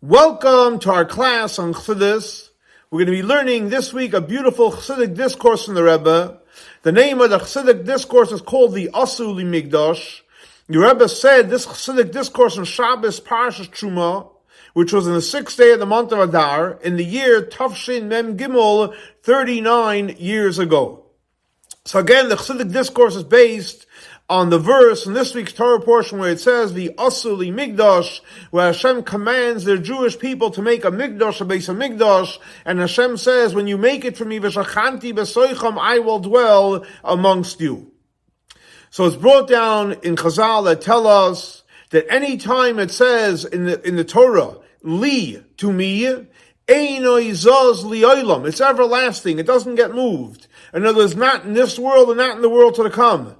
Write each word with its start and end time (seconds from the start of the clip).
Welcome 0.00 0.78
to 0.80 0.92
our 0.92 1.04
class 1.04 1.58
on 1.58 1.74
Chassidus. 1.74 2.50
We're 2.88 3.04
going 3.04 3.16
to 3.16 3.20
be 3.20 3.28
learning 3.28 3.70
this 3.70 3.92
week 3.92 4.12
a 4.12 4.20
beautiful 4.20 4.70
Chassidic 4.70 5.16
discourse 5.16 5.64
from 5.64 5.74
the 5.74 5.82
Rebbe. 5.82 6.38
The 6.82 6.92
name 6.92 7.20
of 7.20 7.30
the 7.30 7.40
Chassidic 7.40 7.84
discourse 7.84 8.30
is 8.30 8.40
called 8.40 8.74
the 8.74 8.90
Asuli 8.94 9.42
Migdash. 9.44 10.20
The 10.68 10.78
Rebbe 10.78 11.08
said 11.08 11.50
this 11.50 11.66
Chassidic 11.66 12.12
discourse 12.12 12.56
on 12.56 12.64
Shabbos 12.64 13.18
Parashas 13.18 13.70
Truma, 13.70 14.30
which 14.72 14.92
was 14.92 15.08
in 15.08 15.14
the 15.14 15.20
sixth 15.20 15.56
day 15.56 15.72
of 15.72 15.80
the 15.80 15.84
month 15.84 16.12
of 16.12 16.20
Adar, 16.20 16.78
in 16.84 16.96
the 16.96 17.04
year 17.04 17.42
Tafshin 17.42 18.04
Mem 18.04 18.36
Gimel, 18.36 18.94
39 19.24 20.14
years 20.20 20.60
ago. 20.60 21.06
So 21.84 21.98
again, 21.98 22.28
the 22.28 22.36
Chassidic 22.36 22.70
discourse 22.70 23.16
is 23.16 23.24
based 23.24 23.86
on 24.30 24.50
the 24.50 24.58
verse 24.58 25.06
in 25.06 25.14
this 25.14 25.34
week's 25.34 25.54
Torah 25.54 25.80
portion 25.80 26.18
where 26.18 26.30
it 26.30 26.40
says 26.40 26.74
the 26.74 26.90
Asuli 26.98 27.50
Migdash, 27.50 28.20
where 28.50 28.66
Hashem 28.66 29.04
commands 29.04 29.64
the 29.64 29.78
Jewish 29.78 30.18
people 30.18 30.50
to 30.50 30.60
make 30.60 30.84
a 30.84 30.90
Migdash, 30.90 31.40
a 31.40 31.46
base 31.46 31.68
of 31.68 31.78
Migdash, 31.78 32.38
and 32.66 32.78
Hashem 32.78 33.16
says, 33.16 33.54
when 33.54 33.66
you 33.66 33.78
make 33.78 34.04
it 34.04 34.18
for 34.18 34.26
me, 34.26 34.38
V'shachanti 34.38 35.14
b'soicham, 35.14 35.78
I 35.78 36.00
will 36.00 36.18
dwell 36.18 36.84
amongst 37.02 37.60
you. 37.60 37.90
So 38.90 39.06
it's 39.06 39.16
brought 39.16 39.48
down 39.48 39.92
in 40.02 40.16
Chazal 40.16 40.64
that 40.64 40.82
tell 40.82 41.06
us 41.06 41.62
that 41.90 42.06
any 42.10 42.36
time 42.36 42.78
it 42.78 42.90
says 42.90 43.46
in 43.46 43.64
the, 43.64 43.86
in 43.86 43.96
the 43.96 44.04
Torah, 44.04 44.56
Li, 44.82 45.42
to 45.56 45.72
me, 45.72 46.26
it's 46.70 48.60
everlasting. 48.60 49.38
It 49.38 49.46
doesn't 49.46 49.74
get 49.76 49.94
moved. 49.94 50.46
In 50.74 50.84
other 50.84 50.98
words, 50.98 51.16
not 51.16 51.44
in 51.44 51.54
this 51.54 51.78
world 51.78 52.10
and 52.10 52.18
not 52.18 52.36
in 52.36 52.42
the 52.42 52.50
world 52.50 52.74
to 52.74 52.90
come. 52.90 53.34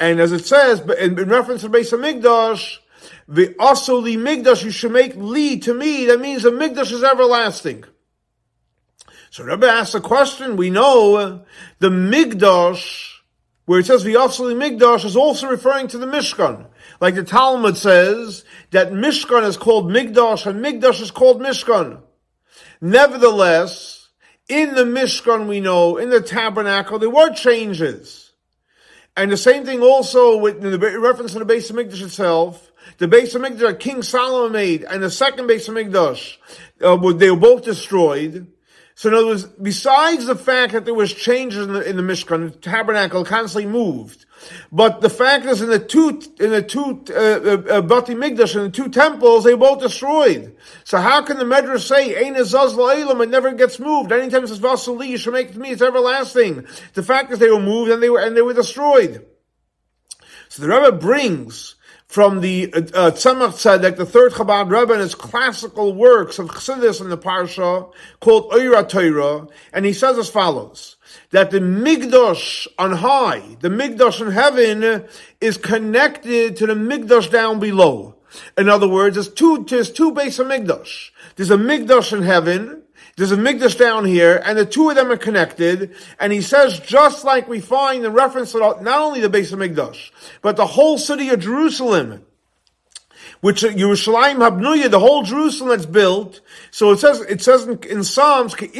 And 0.00 0.20
as 0.20 0.32
it 0.32 0.46
says, 0.46 0.80
in, 0.80 1.18
in 1.18 1.28
reference 1.28 1.62
to 1.62 1.66
of 1.66 1.72
Migdash, 1.72 2.78
the 3.26 3.54
also 3.58 4.00
the 4.00 4.16
Migdash 4.16 4.64
you 4.64 4.70
should 4.70 4.92
make 4.92 5.14
li 5.16 5.58
to 5.60 5.74
me. 5.74 6.06
That 6.06 6.20
means 6.20 6.42
the 6.42 6.50
Migdash 6.50 6.92
is 6.92 7.02
everlasting. 7.02 7.84
So 9.30 9.44
Rebbe 9.44 9.66
asks 9.66 9.94
a 9.94 10.00
question. 10.00 10.56
We 10.56 10.70
know 10.70 11.44
the 11.78 11.90
Migdash, 11.90 13.18
where 13.66 13.80
it 13.80 13.86
says 13.86 14.04
the 14.04 14.16
also 14.16 14.48
the 14.48 14.54
Migdash, 14.54 15.04
is 15.04 15.16
also 15.16 15.48
referring 15.48 15.88
to 15.88 15.98
the 15.98 16.06
Mishkan. 16.06 16.66
Like 17.00 17.14
the 17.14 17.24
Talmud 17.24 17.76
says 17.76 18.44
that 18.70 18.92
Mishkan 18.92 19.46
is 19.46 19.56
called 19.56 19.90
Migdash 19.90 20.46
and 20.46 20.64
Migdash 20.64 21.00
is 21.00 21.10
called 21.10 21.40
Mishkan. 21.40 22.00
Nevertheless, 22.80 24.08
in 24.48 24.74
the 24.74 24.84
Mishkan 24.84 25.48
we 25.48 25.60
know, 25.60 25.96
in 25.96 26.08
the 26.08 26.20
tabernacle, 26.20 26.98
there 26.98 27.10
were 27.10 27.32
changes. 27.34 28.27
And 29.18 29.32
the 29.32 29.36
same 29.36 29.64
thing 29.64 29.82
also 29.82 30.36
with 30.36 30.60
the 30.60 30.78
reference 30.78 31.32
to 31.32 31.40
the 31.40 31.44
base 31.44 31.68
of 31.70 31.76
Mikdash 31.76 32.02
itself. 32.02 32.70
The 32.98 33.08
base 33.08 33.34
of 33.34 33.42
Mikdash 33.42 33.80
King 33.80 34.04
Solomon 34.04 34.52
made 34.52 34.84
and 34.84 35.02
the 35.02 35.10
second 35.10 35.48
base 35.48 35.66
of 35.66 35.74
Mikdash, 35.74 36.36
uh, 36.80 37.12
they 37.14 37.28
were 37.28 37.36
both 37.36 37.64
destroyed. 37.64 38.46
So 38.98 39.10
in 39.10 39.14
other 39.14 39.26
words, 39.28 39.44
besides 39.44 40.26
the 40.26 40.34
fact 40.34 40.72
that 40.72 40.84
there 40.84 40.92
was 40.92 41.14
changes 41.14 41.64
in 41.64 41.72
the, 41.72 41.88
in 41.88 41.94
the 41.94 42.02
Mishkan, 42.02 42.50
the 42.50 42.58
tabernacle 42.58 43.24
constantly 43.24 43.70
moved, 43.70 44.26
but 44.72 45.02
the 45.02 45.08
fact 45.08 45.46
is, 45.46 45.62
in 45.62 45.68
the 45.68 45.78
two 45.78 46.20
in 46.40 46.50
the 46.50 46.62
two 46.62 47.04
uh, 47.10 47.14
uh, 47.14 47.76
uh 47.76 47.80
Bati 47.80 48.16
Migdash 48.16 48.56
in 48.56 48.62
the 48.62 48.70
two 48.70 48.88
temples, 48.88 49.44
they 49.44 49.54
were 49.54 49.68
both 49.68 49.82
destroyed. 49.82 50.56
So 50.82 50.98
how 50.98 51.22
can 51.22 51.38
the 51.38 51.44
Medrash 51.44 51.86
say 51.86 52.26
Ein 52.26 52.34
La'ilam? 52.34 53.22
It 53.22 53.28
never 53.28 53.52
gets 53.52 53.78
moved. 53.78 54.10
Anytime 54.10 54.42
it 54.42 54.48
says 54.48 54.58
Vasali, 54.58 55.06
you 55.06 55.16
should 55.16 55.32
make 55.32 55.50
it 55.50 55.52
to 55.52 55.60
me. 55.60 55.70
It's 55.70 55.80
everlasting. 55.80 56.66
The 56.94 57.04
fact 57.04 57.30
is, 57.30 57.38
they 57.38 57.50
were 57.50 57.60
moved 57.60 57.92
and 57.92 58.02
they 58.02 58.10
were 58.10 58.18
and 58.18 58.36
they 58.36 58.42
were 58.42 58.52
destroyed. 58.52 59.24
So 60.48 60.62
the 60.62 60.68
Rebbe 60.70 60.90
brings 60.90 61.76
from 62.08 62.40
the 62.40 62.72
uh, 62.72 62.78
uh 62.78 63.10
Tzemach 63.10 63.52
Tzedek, 63.52 63.96
the 63.96 64.06
third 64.06 64.32
Chabad 64.32 64.70
Rebbe, 64.70 64.94
in 64.94 65.00
his 65.00 65.14
classical 65.14 65.94
works 65.94 66.38
of 66.38 66.48
Chassidus 66.48 67.00
in 67.00 67.10
the 67.10 67.18
Parsha 67.18 67.92
called 68.20 68.52
Ohr 68.52 68.82
HaTorah, 68.82 69.50
and 69.72 69.84
he 69.84 69.92
says 69.92 70.16
as 70.16 70.30
follows 70.30 70.96
that 71.30 71.50
the 71.50 71.60
Migdash 71.60 72.66
on 72.78 72.92
high, 72.92 73.42
the 73.60 73.68
Migdash 73.68 74.20
in 74.20 74.32
heaven, 74.32 75.06
is 75.40 75.58
connected 75.58 76.56
to 76.56 76.66
the 76.66 76.74
Migdash 76.74 77.30
down 77.30 77.60
below. 77.60 78.14
In 78.56 78.68
other 78.68 78.88
words, 78.88 79.16
there's 79.16 79.28
two, 79.28 79.64
there's 79.68 79.90
two 79.90 80.12
base 80.12 80.38
of 80.38 80.46
Migdash. 80.46 81.10
There's 81.36 81.50
a 81.50 81.56
Migdash 81.56 82.12
in 82.12 82.22
heaven, 82.22 82.82
there's 83.18 83.32
a 83.32 83.36
Migdash 83.36 83.76
down 83.76 84.04
here, 84.04 84.40
and 84.44 84.56
the 84.56 84.64
two 84.64 84.90
of 84.90 84.94
them 84.94 85.10
are 85.10 85.16
connected. 85.16 85.96
And 86.20 86.32
he 86.32 86.40
says, 86.40 86.78
just 86.78 87.24
like 87.24 87.48
we 87.48 87.58
find 87.58 88.04
in 88.04 88.12
reference 88.12 88.52
to 88.52 88.60
not 88.60 88.86
only 88.86 89.20
the 89.20 89.28
base 89.28 89.50
of 89.50 89.58
Migdash, 89.58 90.12
but 90.40 90.56
the 90.56 90.66
whole 90.66 90.98
city 90.98 91.30
of 91.30 91.40
Jerusalem, 91.40 92.24
which 93.40 93.62
Yerushalayim 93.62 94.36
Habnuya, 94.36 94.88
the 94.88 95.00
whole 95.00 95.24
Jerusalem 95.24 95.70
that's 95.70 95.84
built. 95.84 96.40
So 96.70 96.92
it 96.92 96.98
says, 96.98 97.20
it 97.22 97.42
says 97.42 97.66
in, 97.66 97.80
in 97.90 98.04
Psalms, 98.04 98.54
that 98.54 98.70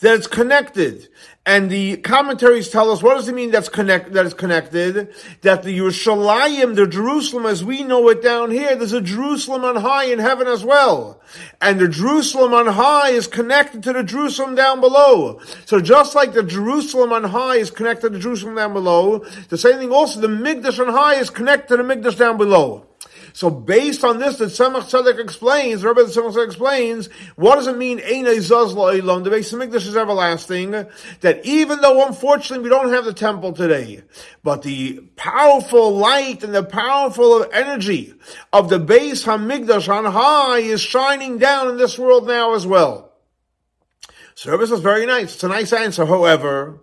it's 0.00 0.26
connected. 0.28 1.08
And 1.44 1.68
the 1.68 1.96
commentaries 1.96 2.68
tell 2.68 2.92
us 2.92 3.02
what 3.02 3.14
does 3.14 3.28
it 3.28 3.34
mean 3.34 3.50
that's 3.50 3.68
connect 3.68 4.12
that 4.12 4.26
is 4.26 4.34
connected? 4.34 5.12
That 5.40 5.64
the 5.64 5.76
Yerushalayim, 5.76 6.76
the 6.76 6.86
Jerusalem 6.86 7.46
as 7.46 7.64
we 7.64 7.82
know 7.82 8.08
it 8.10 8.22
down 8.22 8.52
here, 8.52 8.76
there's 8.76 8.92
a 8.92 9.00
Jerusalem 9.00 9.64
on 9.64 9.74
high 9.74 10.04
in 10.04 10.20
heaven 10.20 10.46
as 10.46 10.64
well. 10.64 11.20
And 11.60 11.80
the 11.80 11.88
Jerusalem 11.88 12.54
on 12.54 12.68
high 12.68 13.10
is 13.10 13.26
connected 13.26 13.82
to 13.82 13.92
the 13.92 14.04
Jerusalem 14.04 14.54
down 14.54 14.80
below. 14.80 15.40
So 15.66 15.80
just 15.80 16.14
like 16.14 16.32
the 16.32 16.44
Jerusalem 16.44 17.12
on 17.12 17.24
high 17.24 17.56
is 17.56 17.72
connected 17.72 18.12
to 18.12 18.20
Jerusalem 18.20 18.54
down 18.54 18.72
below, 18.72 19.24
the 19.48 19.58
same 19.58 19.78
thing 19.78 19.90
also, 19.90 20.20
the 20.20 20.28
Migdash 20.28 20.78
on 20.78 20.92
high 20.92 21.16
is 21.16 21.28
connected 21.28 21.76
to 21.76 21.82
the 21.82 21.94
Migdash 21.94 22.16
down 22.16 22.36
below. 22.36 22.86
So 23.32 23.50
based 23.50 24.04
on 24.04 24.18
this, 24.18 24.36
the 24.36 24.46
Tzemach 24.46 24.90
Tzedek 24.90 25.18
explains, 25.18 25.84
Rabbi 25.84 26.02
Tzemach 26.02 26.34
Tzedek 26.34 26.46
explains, 26.46 27.08
what 27.36 27.56
does 27.56 27.66
it 27.66 27.76
mean, 27.76 27.98
Ein 27.98 28.24
Zaz 28.24 28.74
La'ilam? 28.74 29.24
The 29.24 29.30
base 29.30 29.52
of 29.52 29.60
Mikdash 29.60 29.86
is 29.86 29.96
everlasting, 29.96 30.70
that 31.20 31.44
even 31.44 31.80
though 31.80 32.06
unfortunately 32.06 32.62
we 32.62 32.70
don't 32.70 32.92
have 32.92 33.04
the 33.04 33.12
temple 33.12 33.52
today, 33.52 34.02
but 34.42 34.62
the 34.62 35.00
powerful 35.16 35.96
light 35.96 36.42
and 36.42 36.54
the 36.54 36.62
powerful 36.62 37.46
energy 37.52 38.14
of 38.52 38.68
the 38.68 38.78
base 38.78 39.24
Hamikdash 39.24 39.88
on 39.88 40.04
high 40.04 40.58
is 40.58 40.80
shining 40.80 41.38
down 41.38 41.68
in 41.68 41.76
this 41.76 41.98
world 41.98 42.26
now 42.26 42.54
as 42.54 42.66
well. 42.66 43.12
Rabbi 44.44 44.64
says, 44.64 44.80
very 44.80 45.06
nice. 45.06 45.34
It's 45.34 45.44
a 45.44 45.48
nice 45.48 45.72
answer, 45.72 46.04
however, 46.04 46.80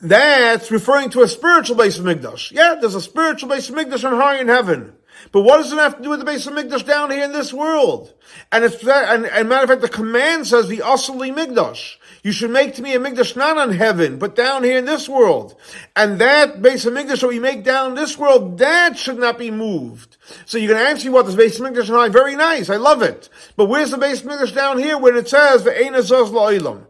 that's 0.00 0.70
referring 0.70 1.10
to 1.10 1.22
a 1.22 1.28
spiritual 1.28 1.76
base 1.76 1.98
of 1.98 2.04
Mikdash. 2.04 2.52
Yeah, 2.52 2.76
there's 2.78 2.94
a 2.94 3.00
spiritual 3.00 3.48
base 3.48 3.70
of 3.70 3.74
Mikdash 3.74 4.04
on 4.04 4.18
high 4.20 4.38
in 4.38 4.48
heaven. 4.48 4.92
But 5.32 5.42
what 5.42 5.58
does 5.58 5.72
it 5.72 5.78
have 5.78 5.96
to 5.96 6.02
do 6.02 6.10
with 6.10 6.20
the 6.20 6.24
base 6.24 6.46
of 6.46 6.54
Migdash 6.54 6.86
down 6.86 7.10
here 7.10 7.24
in 7.24 7.32
this 7.32 7.52
world? 7.52 8.12
And 8.50 8.64
it's 8.64 8.82
and, 8.82 9.26
and 9.26 9.48
matter 9.48 9.64
of 9.64 9.68
fact, 9.68 9.82
the 9.82 9.88
command 9.88 10.46
says 10.46 10.68
the 10.68 10.78
Asali 10.78 11.34
Migdash. 11.34 11.96
You 12.22 12.32
should 12.32 12.50
make 12.50 12.74
to 12.74 12.82
me 12.82 12.94
a 12.94 12.98
Migdash 12.98 13.36
not 13.36 13.58
on 13.58 13.72
heaven, 13.72 14.18
but 14.18 14.34
down 14.34 14.64
here 14.64 14.78
in 14.78 14.84
this 14.84 15.08
world. 15.08 15.56
And 15.94 16.20
that 16.20 16.62
base 16.62 16.86
of 16.86 16.94
Migdash 16.94 17.20
that 17.20 17.28
we 17.28 17.38
make 17.38 17.62
down 17.62 17.94
this 17.94 18.16
world, 18.16 18.58
that 18.58 18.98
should 18.98 19.18
not 19.18 19.38
be 19.38 19.50
moved. 19.50 20.16
So 20.46 20.58
you 20.58 20.68
can 20.68 20.76
answer 20.76 21.10
what 21.10 21.26
this 21.26 21.34
base 21.34 21.60
of 21.60 21.66
Migdash 21.66 21.88
and 21.88 21.96
I, 21.96 22.08
very 22.08 22.34
nice, 22.34 22.70
I 22.70 22.76
love 22.76 23.02
it. 23.02 23.28
But 23.56 23.66
where's 23.66 23.90
the 23.90 23.98
base 23.98 24.22
of 24.22 24.26
Migdash 24.26 24.54
down 24.54 24.78
here 24.78 24.98
when 24.98 25.16
it 25.16 25.28
says 25.28 25.64
the 25.64 25.70
Einazaz 25.70 26.30
La'ilam? 26.30 26.86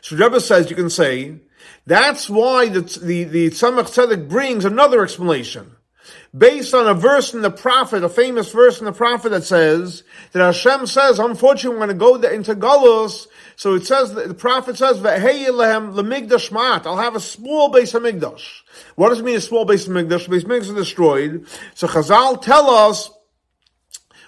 So 0.00 0.16
Rebbe 0.16 0.40
says, 0.40 0.70
you 0.70 0.76
can 0.76 0.90
say, 0.90 1.40
that's 1.86 2.30
why 2.30 2.68
the, 2.68 2.80
the, 2.80 3.24
the 3.24 3.46
Tzemach 3.48 3.88
Tzedek 3.88 4.28
brings 4.28 4.64
another 4.64 5.02
explanation 5.02 5.76
based 6.36 6.74
on 6.74 6.86
a 6.86 6.94
verse 6.94 7.34
in 7.34 7.42
the 7.42 7.50
prophet, 7.50 8.04
a 8.04 8.08
famous 8.08 8.52
verse 8.52 8.78
in 8.78 8.84
the 8.84 8.92
prophet 8.92 9.30
that 9.30 9.44
says 9.44 10.02
that 10.32 10.42
Hashem 10.42 10.86
says, 10.86 11.18
unfortunately, 11.18 11.78
we're 11.78 11.86
going 11.86 11.98
to 11.98 12.28
go 12.28 12.34
into 12.34 12.54
Galus. 12.54 13.26
So 13.56 13.74
it 13.74 13.86
says, 13.86 14.14
the 14.14 14.34
prophet 14.34 14.76
says, 14.76 15.00
mat. 15.02 16.86
I'll 16.86 16.96
have 16.96 17.16
a 17.16 17.20
small 17.20 17.68
base 17.70 17.94
of 17.94 18.02
Migdash. 18.02 18.62
What 18.94 19.10
does 19.10 19.20
it 19.20 19.24
mean 19.24 19.36
a 19.36 19.40
small 19.40 19.64
base 19.64 19.86
of 19.86 19.92
Migdash? 19.92 20.28
Base 20.30 20.44
Migdash 20.44 20.60
is 20.60 20.74
destroyed. 20.74 21.46
So 21.74 21.86
Chazal 21.86 22.40
tell 22.40 22.70
us 22.70 23.10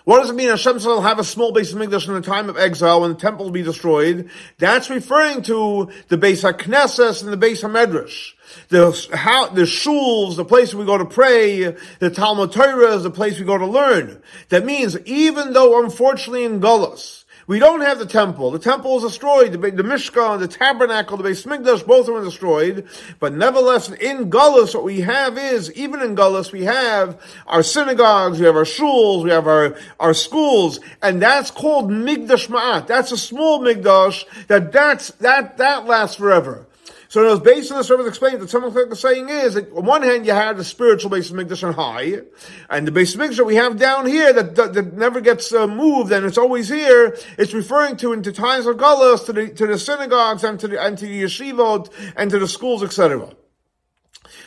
what 0.04 0.21
does 0.21 0.30
it 0.30 0.34
mean 0.34 0.48
Hashem 0.48 0.80
says 0.80 0.86
will 0.86 1.01
have 1.01 1.21
a 1.21 1.24
small 1.24 1.53
base 1.53 1.72
of 1.72 1.78
Mikdash 1.78 2.09
in 2.09 2.15
the 2.15 2.22
time 2.22 2.48
of 2.48 2.57
exile 2.57 3.03
when 3.03 3.10
the 3.12 3.21
temple 3.21 3.47
will 3.47 3.53
be 3.53 3.62
destroyed? 3.62 4.30
That's 4.59 4.91
referring 4.91 5.42
to 5.42 5.92
the 6.09 6.16
base 6.16 6.42
of 6.45 6.57
Knesset 6.57 7.22
and 7.22 7.33
the 7.33 7.36
base 7.36 7.62
of 7.62 7.71
Medrash. 7.71 8.33
The, 8.69 9.09
how, 9.13 9.49
the 9.49 9.63
shuls, 9.63 10.37
the 10.37 10.45
place 10.45 10.75
we 10.75 10.84
go 10.84 10.99
to 10.99 11.04
pray, 11.04 11.77
the 11.99 12.10
Talmud 12.10 12.53
Torah 12.53 12.95
is 12.95 13.03
the 13.03 13.10
place 13.10 13.39
we 13.39 13.45
go 13.45 13.59
to 13.59 13.66
learn. 13.66 14.22
That 14.49 14.65
means 14.65 14.99
even 15.01 15.53
though 15.53 15.83
unfortunately 15.84 16.45
in 16.45 16.60
Gullus, 16.60 17.22
we 17.47 17.59
don't 17.59 17.81
have 17.81 17.99
the 17.99 18.07
temple. 18.07 18.53
The 18.53 18.59
temple 18.59 18.97
is 18.99 19.03
destroyed. 19.03 19.53
The, 19.53 19.59
the 19.59 19.83
Mishkan, 19.83 20.39
the 20.39 20.47
tabernacle, 20.49 21.16
the 21.16 21.25
Beis 21.25 21.45
Mikdash, 21.45 21.84
both 21.87 22.09
are 22.09 22.22
destroyed. 22.22 22.87
But 23.19 23.34
nevertheless, 23.34 23.91
in 23.91 24.31
Gullus, 24.31 24.75
what 24.75 24.84
we 24.84 25.01
have 25.01 25.37
is, 25.37 25.72
even 25.72 26.01
in 26.03 26.15
Gullus, 26.15 26.53
we 26.53 26.65
have 26.65 27.21
our 27.47 27.65
synagogues, 27.65 28.39
we 28.39 28.47
have 28.47 28.57
our 28.57 28.65
shuls, 28.65 29.25
we 29.25 29.31
have 29.31 29.48
our, 29.48 29.77
our 29.98 30.15
schools, 30.15 30.78
and 31.03 31.21
that's 31.21 31.51
called 31.51 31.91
Migdash 31.91 32.48
Ma'at. 32.48 32.87
That's 32.87 33.10
a 33.10 33.19
small 33.19 33.60
Migdash, 33.60 34.25
that 34.47 34.71
that's, 34.71 35.09
that, 35.13 35.59
that 35.59 35.87
lasts 35.87 36.16
forever. 36.16 36.66
So 37.12 37.22
it 37.22 37.28
was 37.28 37.41
based 37.41 37.70
on 37.70 37.76
this, 37.76 37.91
Rebbe 37.91 38.06
explained 38.06 38.41
that 38.41 38.48
someone 38.48 38.72
like 38.72 38.88
the 38.88 38.97
saying 38.97 39.28
is 39.28 39.53
that 39.53 39.70
on 39.74 39.84
one 39.84 40.03
hand 40.03 40.24
you 40.24 40.32
have 40.32 40.56
the 40.56 40.64
spiritual 40.64 41.10
base 41.10 41.28
of 41.30 41.36
Mikdash 41.36 41.62
on 41.62 41.74
high, 41.74 42.22
and 42.70 42.86
the 42.86 42.91
base 42.91 43.14
of 43.14 43.20
Mikdash 43.20 43.44
we 43.44 43.56
have 43.56 43.76
down 43.78 44.06
here 44.06 44.32
that, 44.32 44.54
that, 44.56 44.72
that 44.72 44.94
never 44.94 45.20
gets 45.20 45.53
uh, 45.53 45.66
moved 45.66 46.10
and 46.10 46.24
it's 46.24 46.38
always 46.38 46.70
here, 46.70 47.14
it's 47.36 47.53
referring 47.53 47.98
to 47.98 48.14
into 48.14 48.32
times 48.32 48.64
of 48.64 48.78
Gullus, 48.78 49.26
to 49.26 49.34
the, 49.34 49.50
to 49.50 49.66
the 49.66 49.78
synagogues 49.78 50.42
and 50.42 50.59
to 50.60 50.68
the, 50.68 50.82
and 50.82 50.97
to 50.97 51.04
the 51.04 51.24
yeshivot 51.24 51.92
and 52.16 52.30
to 52.30 52.38
the 52.38 52.48
schools, 52.48 52.82
etc. 52.82 53.28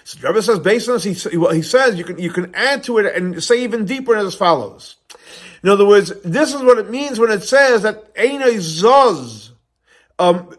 So 0.04 0.20
the 0.20 0.28
Rebbe 0.28 0.42
says, 0.42 0.58
based 0.58 0.90
on 0.90 0.96
this, 0.96 1.04
he, 1.04 1.40
he 1.54 1.62
says 1.62 2.00
you 2.00 2.04
can, 2.04 2.18
you 2.18 2.32
can 2.32 2.56
add 2.56 2.82
to 2.86 2.98
it 2.98 3.16
and 3.16 3.44
say 3.44 3.64
even 3.64 3.86
deeper 3.86 4.16
as 4.16 4.34
follows. 4.34 4.96
In 5.62 5.70
other 5.70 5.86
words, 5.86 6.12
this 6.24 6.56
is 6.56 6.64
what 6.64 6.80
it 6.80 6.90
means 6.90 7.20
when 7.20 7.30
it 7.30 7.44
says 7.44 7.84
that 7.84 8.16
Einay 8.16 8.56
Zaz, 8.56 9.52
um, 10.18 10.58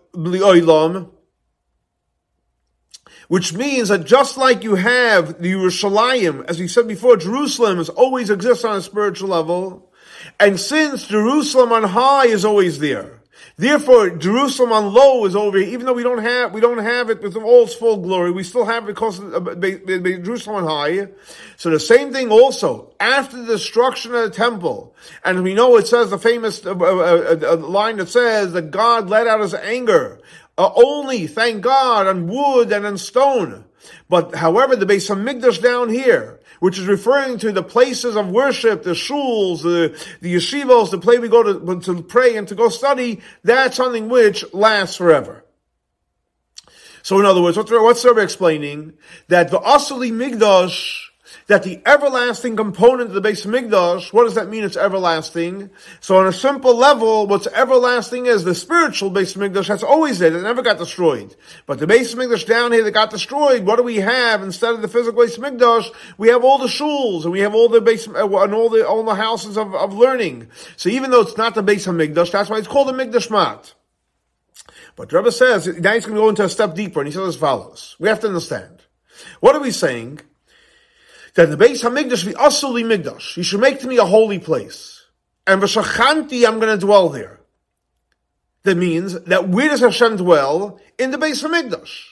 which 3.28 3.52
means 3.52 3.88
that 3.88 4.04
just 4.04 4.36
like 4.36 4.62
you 4.62 4.74
have 4.76 5.40
the 5.40 5.52
Yerushalayim, 5.52 6.44
as 6.46 6.58
we 6.58 6.68
said 6.68 6.86
before, 6.86 7.16
Jerusalem 7.16 7.78
is 7.78 7.88
always 7.88 8.30
exists 8.30 8.64
on 8.64 8.76
a 8.76 8.82
spiritual 8.82 9.28
level, 9.28 9.90
and 10.38 10.58
since 10.58 11.06
Jerusalem 11.06 11.72
on 11.72 11.82
high 11.84 12.26
is 12.26 12.44
always 12.44 12.78
there, 12.78 13.20
therefore 13.56 14.10
Jerusalem 14.10 14.72
on 14.72 14.92
low 14.92 15.24
is 15.24 15.34
over 15.34 15.58
here. 15.58 15.68
Even 15.68 15.86
though 15.86 15.92
we 15.92 16.02
don't 16.02 16.22
have 16.22 16.52
we 16.52 16.60
don't 16.60 16.78
have 16.78 17.10
it 17.10 17.20
with 17.20 17.36
all 17.36 17.64
its 17.64 17.74
full 17.74 17.98
glory, 17.98 18.30
we 18.30 18.42
still 18.42 18.64
have 18.64 18.84
it 18.84 18.94
because 18.94 19.18
of 19.18 19.48
uh, 19.48 19.54
Jerusalem 19.54 20.64
on 20.64 20.64
high. 20.64 21.08
So 21.56 21.70
the 21.70 21.80
same 21.80 22.12
thing 22.12 22.30
also 22.30 22.92
after 23.00 23.36
the 23.36 23.46
destruction 23.46 24.14
of 24.14 24.22
the 24.22 24.30
temple, 24.30 24.94
and 25.24 25.42
we 25.42 25.54
know 25.54 25.76
it 25.76 25.86
says 25.86 26.10
the 26.10 26.18
famous 26.18 26.64
uh, 26.64 26.74
uh, 26.74 27.38
uh, 27.42 27.56
line 27.56 27.96
that 27.96 28.08
says 28.08 28.52
that 28.52 28.70
God 28.70 29.08
let 29.08 29.26
out 29.26 29.40
His 29.40 29.54
anger 29.54 30.20
uh, 30.58 30.70
only, 30.74 31.26
thank 31.26 31.62
God, 31.62 32.06
on 32.06 32.26
wood 32.26 32.72
and 32.72 32.86
on 32.86 32.98
stone. 32.98 33.64
But 34.08 34.34
however, 34.34 34.76
the 34.76 34.86
Beis 34.86 35.08
Hamikdash 35.08 35.62
down 35.62 35.88
here, 35.88 36.40
which 36.60 36.78
is 36.78 36.86
referring 36.86 37.38
to 37.38 37.52
the 37.52 37.62
places 37.62 38.16
of 38.16 38.30
worship, 38.30 38.82
the 38.82 38.92
shuls, 38.92 39.62
the, 39.62 39.96
the 40.20 40.34
the 40.90 40.98
place 40.98 41.20
we 41.20 41.28
go 41.28 41.42
to, 41.42 41.80
to 41.80 42.02
pray 42.02 42.36
and 42.36 42.48
to 42.48 42.54
go 42.54 42.68
study, 42.68 43.20
that's 43.44 43.76
something 43.76 44.08
which 44.08 44.44
lasts 44.54 44.96
forever. 44.96 45.44
So 47.02 47.20
in 47.20 47.26
other 47.26 47.42
words, 47.42 47.56
what's, 47.56 47.70
what's 47.70 48.04
Rebbe 48.04 48.20
explaining? 48.20 48.94
That 49.28 49.50
the 49.50 49.60
Asuli 49.60 50.10
Migdash 50.10 51.10
that 51.46 51.62
the 51.62 51.80
everlasting 51.86 52.56
component 52.56 53.08
of 53.08 53.14
the 53.14 53.20
base 53.20 53.46
Migdash, 53.46 54.12
what 54.12 54.24
does 54.24 54.34
that 54.34 54.48
mean 54.48 54.64
it's 54.64 54.76
everlasting? 54.76 55.70
So 56.00 56.16
on 56.16 56.26
a 56.26 56.32
simple 56.32 56.76
level, 56.76 57.26
what's 57.26 57.46
everlasting 57.48 58.26
is 58.26 58.44
the 58.44 58.54
spiritual 58.54 59.10
base 59.10 59.34
Migdash 59.34 59.68
that's 59.68 59.82
always 59.82 60.18
there, 60.18 60.30
that 60.30 60.42
never 60.42 60.62
got 60.62 60.78
destroyed. 60.78 61.36
But 61.66 61.78
the 61.78 61.86
base 61.86 62.14
Migdash 62.14 62.46
down 62.46 62.72
here 62.72 62.82
that 62.84 62.90
got 62.92 63.10
destroyed, 63.10 63.64
what 63.64 63.76
do 63.76 63.82
we 63.82 63.96
have 63.96 64.42
instead 64.42 64.74
of 64.74 64.82
the 64.82 64.88
physical 64.88 65.22
base 65.22 65.38
Migdash? 65.38 65.90
We 66.18 66.28
have 66.28 66.44
all 66.44 66.58
the 66.58 66.66
shuls, 66.66 67.24
and 67.24 67.32
we 67.32 67.40
have 67.40 67.54
all 67.54 67.68
the 67.68 67.80
base, 67.80 68.08
uh, 68.08 68.26
and 68.26 68.54
all 68.54 68.68
the, 68.68 68.86
all 68.86 69.04
the 69.04 69.14
houses 69.14 69.56
of, 69.56 69.74
of 69.74 69.94
learning. 69.94 70.48
So 70.76 70.88
even 70.88 71.10
though 71.10 71.20
it's 71.20 71.36
not 71.36 71.54
the 71.54 71.62
base 71.62 71.86
of 71.86 71.94
Migdash, 71.94 72.32
that's 72.32 72.50
why 72.50 72.58
it's 72.58 72.68
called 72.68 72.88
the 72.88 72.92
Migdash 72.92 73.30
Mat. 73.30 73.74
But 74.96 75.12
Rebbe 75.12 75.30
says, 75.30 75.66
now 75.66 75.92
he's 75.92 76.06
going 76.06 76.16
to 76.16 76.22
go 76.22 76.28
into 76.28 76.44
a 76.44 76.48
step 76.48 76.74
deeper, 76.74 77.00
and 77.00 77.06
he 77.06 77.12
says 77.12 77.28
as 77.28 77.36
follows. 77.36 77.96
We 77.98 78.08
have 78.08 78.20
to 78.20 78.28
understand. 78.28 78.82
What 79.40 79.54
are 79.54 79.60
we 79.60 79.70
saying? 79.70 80.20
That 81.36 81.50
the 81.50 81.56
base 81.56 81.82
Hamikdash 81.82 82.26
be 82.26 82.32
asuli 82.32 82.82
migdash. 82.84 83.36
You 83.36 83.42
should 83.42 83.60
make 83.60 83.80
to 83.80 83.86
me 83.86 83.98
a 83.98 84.04
holy 84.04 84.38
place, 84.38 85.04
and 85.46 85.62
v'shachanti 85.62 86.46
I'm 86.46 86.58
going 86.58 86.78
to 86.78 86.84
dwell 86.84 87.10
there. 87.10 87.40
That 88.64 88.76
means 88.76 89.20
that 89.24 89.48
where 89.48 89.68
does 89.68 89.80
Hashem 89.80 90.16
dwell 90.16 90.80
in 90.98 91.12
the 91.12 91.18
base 91.18 91.42
Hamikdash? 91.42 92.04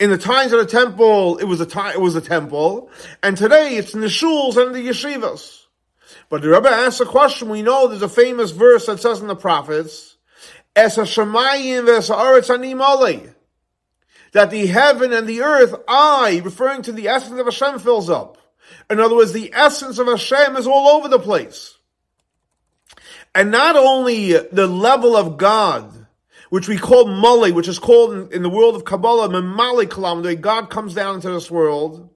In 0.00 0.10
the 0.10 0.18
times 0.18 0.52
of 0.52 0.60
the 0.60 0.66
temple, 0.66 1.36
it 1.36 1.44
was 1.44 1.60
a 1.60 1.66
time, 1.66 1.92
it 1.92 2.00
was 2.00 2.16
a 2.16 2.22
temple, 2.22 2.90
and 3.22 3.36
today 3.36 3.76
it's 3.76 3.94
in 3.94 4.00
the 4.00 4.06
shuls 4.06 4.56
and 4.56 4.74
the 4.74 4.88
yeshivas. 4.88 5.58
But 6.30 6.40
the 6.40 6.48
Rebbe 6.48 6.70
asks 6.70 7.00
a 7.00 7.06
question. 7.06 7.50
We 7.50 7.60
know 7.60 7.86
there's 7.86 8.00
a 8.00 8.08
famous 8.08 8.50
verse 8.50 8.86
that 8.86 9.00
says 9.00 9.20
in 9.20 9.26
the 9.26 9.36
prophets, 9.36 10.16
"Es 10.74 10.96
Hashemayim 10.96 11.84
v'Esaretz 11.84 12.48
Animalei," 12.48 13.34
that 14.32 14.50
the 14.50 14.66
heaven 14.66 15.12
and 15.12 15.26
the 15.26 15.42
earth, 15.42 15.74
I, 15.86 16.40
referring 16.42 16.80
to 16.82 16.92
the 16.92 17.08
essence 17.08 17.38
of 17.38 17.44
Hashem, 17.44 17.80
fills 17.80 18.08
up. 18.08 18.38
In 18.88 19.00
other 19.00 19.16
words, 19.16 19.32
the 19.32 19.52
essence 19.52 19.98
of 19.98 20.06
Hashem 20.06 20.56
is 20.56 20.66
all 20.66 20.88
over 20.88 21.08
the 21.08 21.18
place. 21.18 21.76
And 23.34 23.50
not 23.50 23.76
only 23.76 24.32
the 24.32 24.66
level 24.66 25.16
of 25.16 25.36
God, 25.36 26.06
which 26.50 26.68
we 26.68 26.76
call 26.76 27.06
Mali, 27.06 27.52
which 27.52 27.68
is 27.68 27.78
called 27.78 28.12
in, 28.12 28.32
in 28.32 28.42
the 28.42 28.50
world 28.50 28.74
of 28.74 28.84
Kabbalah, 28.84 29.28
Memali 29.28 29.86
Kalam, 29.86 30.22
the 30.22 30.30
way 30.30 30.34
God 30.34 30.68
comes 30.68 30.94
down 30.94 31.16
into 31.16 31.30
this 31.30 31.50
world, 31.50 32.10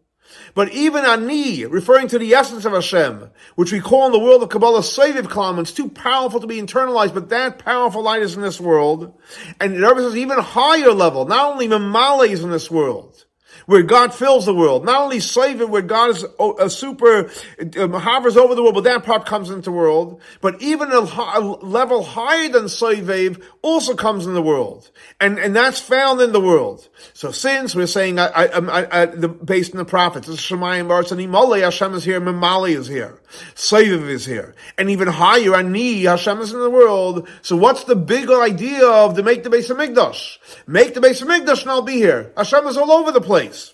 but 0.54 0.72
even 0.72 1.04
Ani, 1.04 1.64
referring 1.66 2.08
to 2.08 2.18
the 2.18 2.34
essence 2.34 2.64
of 2.64 2.72
Hashem, 2.72 3.30
which 3.54 3.72
we 3.72 3.80
call 3.80 4.06
in 4.06 4.12
the 4.12 4.18
world 4.18 4.42
of 4.42 4.48
Kabbalah 4.48 4.80
Seviv 4.80 5.22
Kalam, 5.22 5.60
it's 5.60 5.72
too 5.72 5.88
powerful 5.88 6.40
to 6.40 6.46
be 6.46 6.60
internalized, 6.60 7.14
but 7.14 7.28
that 7.28 7.58
powerful 7.58 8.02
light 8.02 8.22
is 8.22 8.34
in 8.34 8.42
this 8.42 8.60
world. 8.60 9.18
And 9.60 9.74
it 9.74 9.80
represents 9.80 10.16
even 10.16 10.38
higher 10.38 10.92
level, 10.92 11.26
not 11.26 11.52
only 11.52 11.68
Memali 11.68 12.30
is 12.30 12.42
in 12.42 12.50
this 12.50 12.70
world, 12.70 13.23
where 13.66 13.82
God 13.82 14.14
fills 14.14 14.46
the 14.46 14.54
world. 14.54 14.84
Not 14.84 15.00
only 15.02 15.20
slave 15.20 15.60
it, 15.60 15.68
where 15.68 15.82
God 15.82 16.10
is 16.10 16.24
a 16.58 16.70
super, 16.70 17.30
um, 17.78 17.92
hovers 17.92 18.36
over 18.36 18.54
the 18.54 18.62
world, 18.62 18.74
but 18.74 18.84
that 18.84 19.04
part 19.04 19.26
comes 19.26 19.50
into 19.50 19.62
the 19.62 19.72
world, 19.72 20.20
but 20.40 20.60
even 20.60 20.90
a, 20.90 20.98
a 21.00 21.40
level 21.62 22.02
higher 22.02 22.48
than 22.48 22.64
Soivev 22.64 23.42
also 23.64 23.94
comes 23.94 24.26
in 24.26 24.34
the 24.34 24.42
world. 24.42 24.90
And, 25.18 25.38
and 25.38 25.56
that's 25.56 25.80
found 25.80 26.20
in 26.20 26.32
the 26.32 26.40
world. 26.40 26.86
So 27.14 27.32
since 27.32 27.74
we're 27.74 27.86
saying, 27.86 28.18
I, 28.18 28.26
I, 28.26 28.44
I, 28.44 29.02
I 29.02 29.06
the, 29.06 29.28
based 29.28 29.72
on 29.72 29.78
the 29.78 29.86
prophets, 29.86 30.28
it's 30.28 30.40
Shemayim 30.40 30.86
Baritz 30.86 31.10
and 31.10 31.62
Hashem 31.62 31.94
is 31.94 32.04
here, 32.04 32.20
Memali 32.20 32.76
is 32.76 32.86
here. 32.86 33.18
Soivev 33.54 34.06
is 34.08 34.26
here. 34.26 34.54
And 34.76 34.90
even 34.90 35.08
higher, 35.08 35.56
Ani, 35.56 36.02
Hashem 36.02 36.40
is 36.40 36.52
in 36.52 36.60
the 36.60 36.68
world. 36.68 37.26
So 37.40 37.56
what's 37.56 37.84
the 37.84 37.96
bigger 37.96 38.42
idea 38.42 38.86
of 38.86 39.16
to 39.16 39.22
make 39.22 39.44
the 39.44 39.50
base 39.50 39.70
of 39.70 39.78
Migdash? 39.78 40.36
Make 40.66 40.92
the 40.92 41.00
base 41.00 41.22
of 41.22 41.28
Migdash 41.28 41.62
and 41.62 41.70
I'll 41.70 41.82
be 41.82 41.94
here. 41.94 42.32
Hashem 42.36 42.66
is 42.66 42.76
all 42.76 42.92
over 42.92 43.12
the 43.12 43.22
place. 43.22 43.72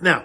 Now, 0.00 0.24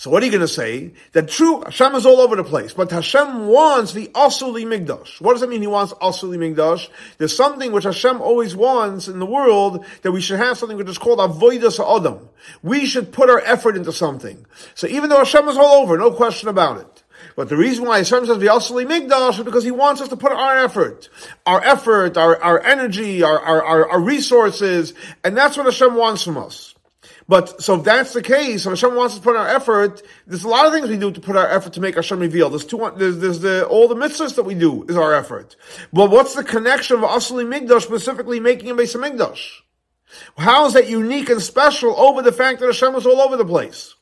so 0.00 0.08
what 0.08 0.22
are 0.22 0.24
you 0.24 0.32
going 0.32 0.40
to 0.40 0.48
say? 0.48 0.92
That 1.12 1.28
true, 1.28 1.60
Hashem 1.60 1.94
is 1.94 2.06
all 2.06 2.20
over 2.20 2.34
the 2.34 2.42
place, 2.42 2.72
but 2.72 2.90
Hashem 2.90 3.48
wants 3.48 3.92
the 3.92 4.06
Asuli 4.06 4.64
Migdash. 4.64 5.20
What 5.20 5.34
does 5.34 5.42
it 5.42 5.50
mean 5.50 5.60
he 5.60 5.66
wants 5.66 5.92
Asuli 5.92 6.38
Migdash? 6.38 6.88
There's 7.18 7.36
something 7.36 7.70
which 7.70 7.84
Hashem 7.84 8.22
always 8.22 8.56
wants 8.56 9.08
in 9.08 9.18
the 9.18 9.26
world 9.26 9.84
that 10.00 10.12
we 10.12 10.22
should 10.22 10.38
have 10.38 10.56
something 10.56 10.78
which 10.78 10.88
is 10.88 10.96
called 10.96 11.18
Avoidas 11.18 11.78
Adam. 11.78 12.30
We 12.62 12.86
should 12.86 13.12
put 13.12 13.28
our 13.28 13.40
effort 13.40 13.76
into 13.76 13.92
something. 13.92 14.46
So 14.74 14.86
even 14.86 15.10
though 15.10 15.18
Hashem 15.18 15.46
is 15.48 15.58
all 15.58 15.82
over, 15.82 15.98
no 15.98 16.12
question 16.12 16.48
about 16.48 16.80
it. 16.80 17.02
But 17.36 17.50
the 17.50 17.58
reason 17.58 17.84
why 17.84 17.98
Hashem 17.98 18.24
says 18.24 18.38
the 18.38 18.46
Asuli 18.46 18.86
Migdash 18.86 19.38
is 19.38 19.44
because 19.44 19.64
He 19.64 19.70
wants 19.70 20.00
us 20.00 20.08
to 20.08 20.16
put 20.16 20.32
our 20.32 20.56
effort, 20.64 21.10
our 21.44 21.62
effort, 21.62 22.16
our, 22.16 22.42
our 22.42 22.64
energy, 22.64 23.22
our, 23.22 23.38
our, 23.38 23.90
our 23.90 24.00
resources, 24.00 24.94
and 25.24 25.36
that's 25.36 25.58
what 25.58 25.66
Hashem 25.66 25.94
wants 25.94 26.24
from 26.24 26.38
us. 26.38 26.74
But 27.30 27.62
so 27.62 27.76
if 27.76 27.84
that's 27.84 28.12
the 28.12 28.22
case, 28.22 28.66
if 28.66 28.70
Hashem 28.70 28.96
wants 28.96 29.14
us 29.14 29.20
to 29.20 29.24
put 29.24 29.36
our 29.36 29.46
effort, 29.46 30.02
there's 30.26 30.42
a 30.42 30.48
lot 30.48 30.66
of 30.66 30.72
things 30.72 30.88
we 30.88 30.96
do 30.96 31.12
to 31.12 31.20
put 31.20 31.36
our 31.36 31.48
effort 31.48 31.74
to 31.74 31.80
make 31.80 31.94
Hashem 31.94 32.18
reveal. 32.18 32.50
There's 32.50 32.64
two, 32.64 32.92
there's, 32.96 33.18
there's 33.18 33.38
the, 33.38 33.64
all 33.68 33.86
the 33.86 33.94
mitzvahs 33.94 34.34
that 34.34 34.42
we 34.42 34.56
do 34.56 34.82
is 34.88 34.96
our 34.96 35.14
effort. 35.14 35.54
But 35.92 36.10
what's 36.10 36.34
the 36.34 36.42
connection 36.42 36.96
of 36.96 37.02
Asli 37.02 37.46
Migdash 37.46 37.82
specifically 37.82 38.40
making 38.40 38.68
a 38.70 38.74
base 38.74 38.96
of 38.96 39.02
Migdash? 39.02 39.60
How 40.38 40.66
is 40.66 40.72
that 40.72 40.88
unique 40.88 41.30
and 41.30 41.40
special 41.40 41.96
over 41.96 42.20
the 42.20 42.32
fact 42.32 42.58
that 42.58 42.66
Hashem 42.66 42.94
was 42.94 43.06
all 43.06 43.20
over 43.20 43.36
the 43.36 43.44
place? 43.44 43.94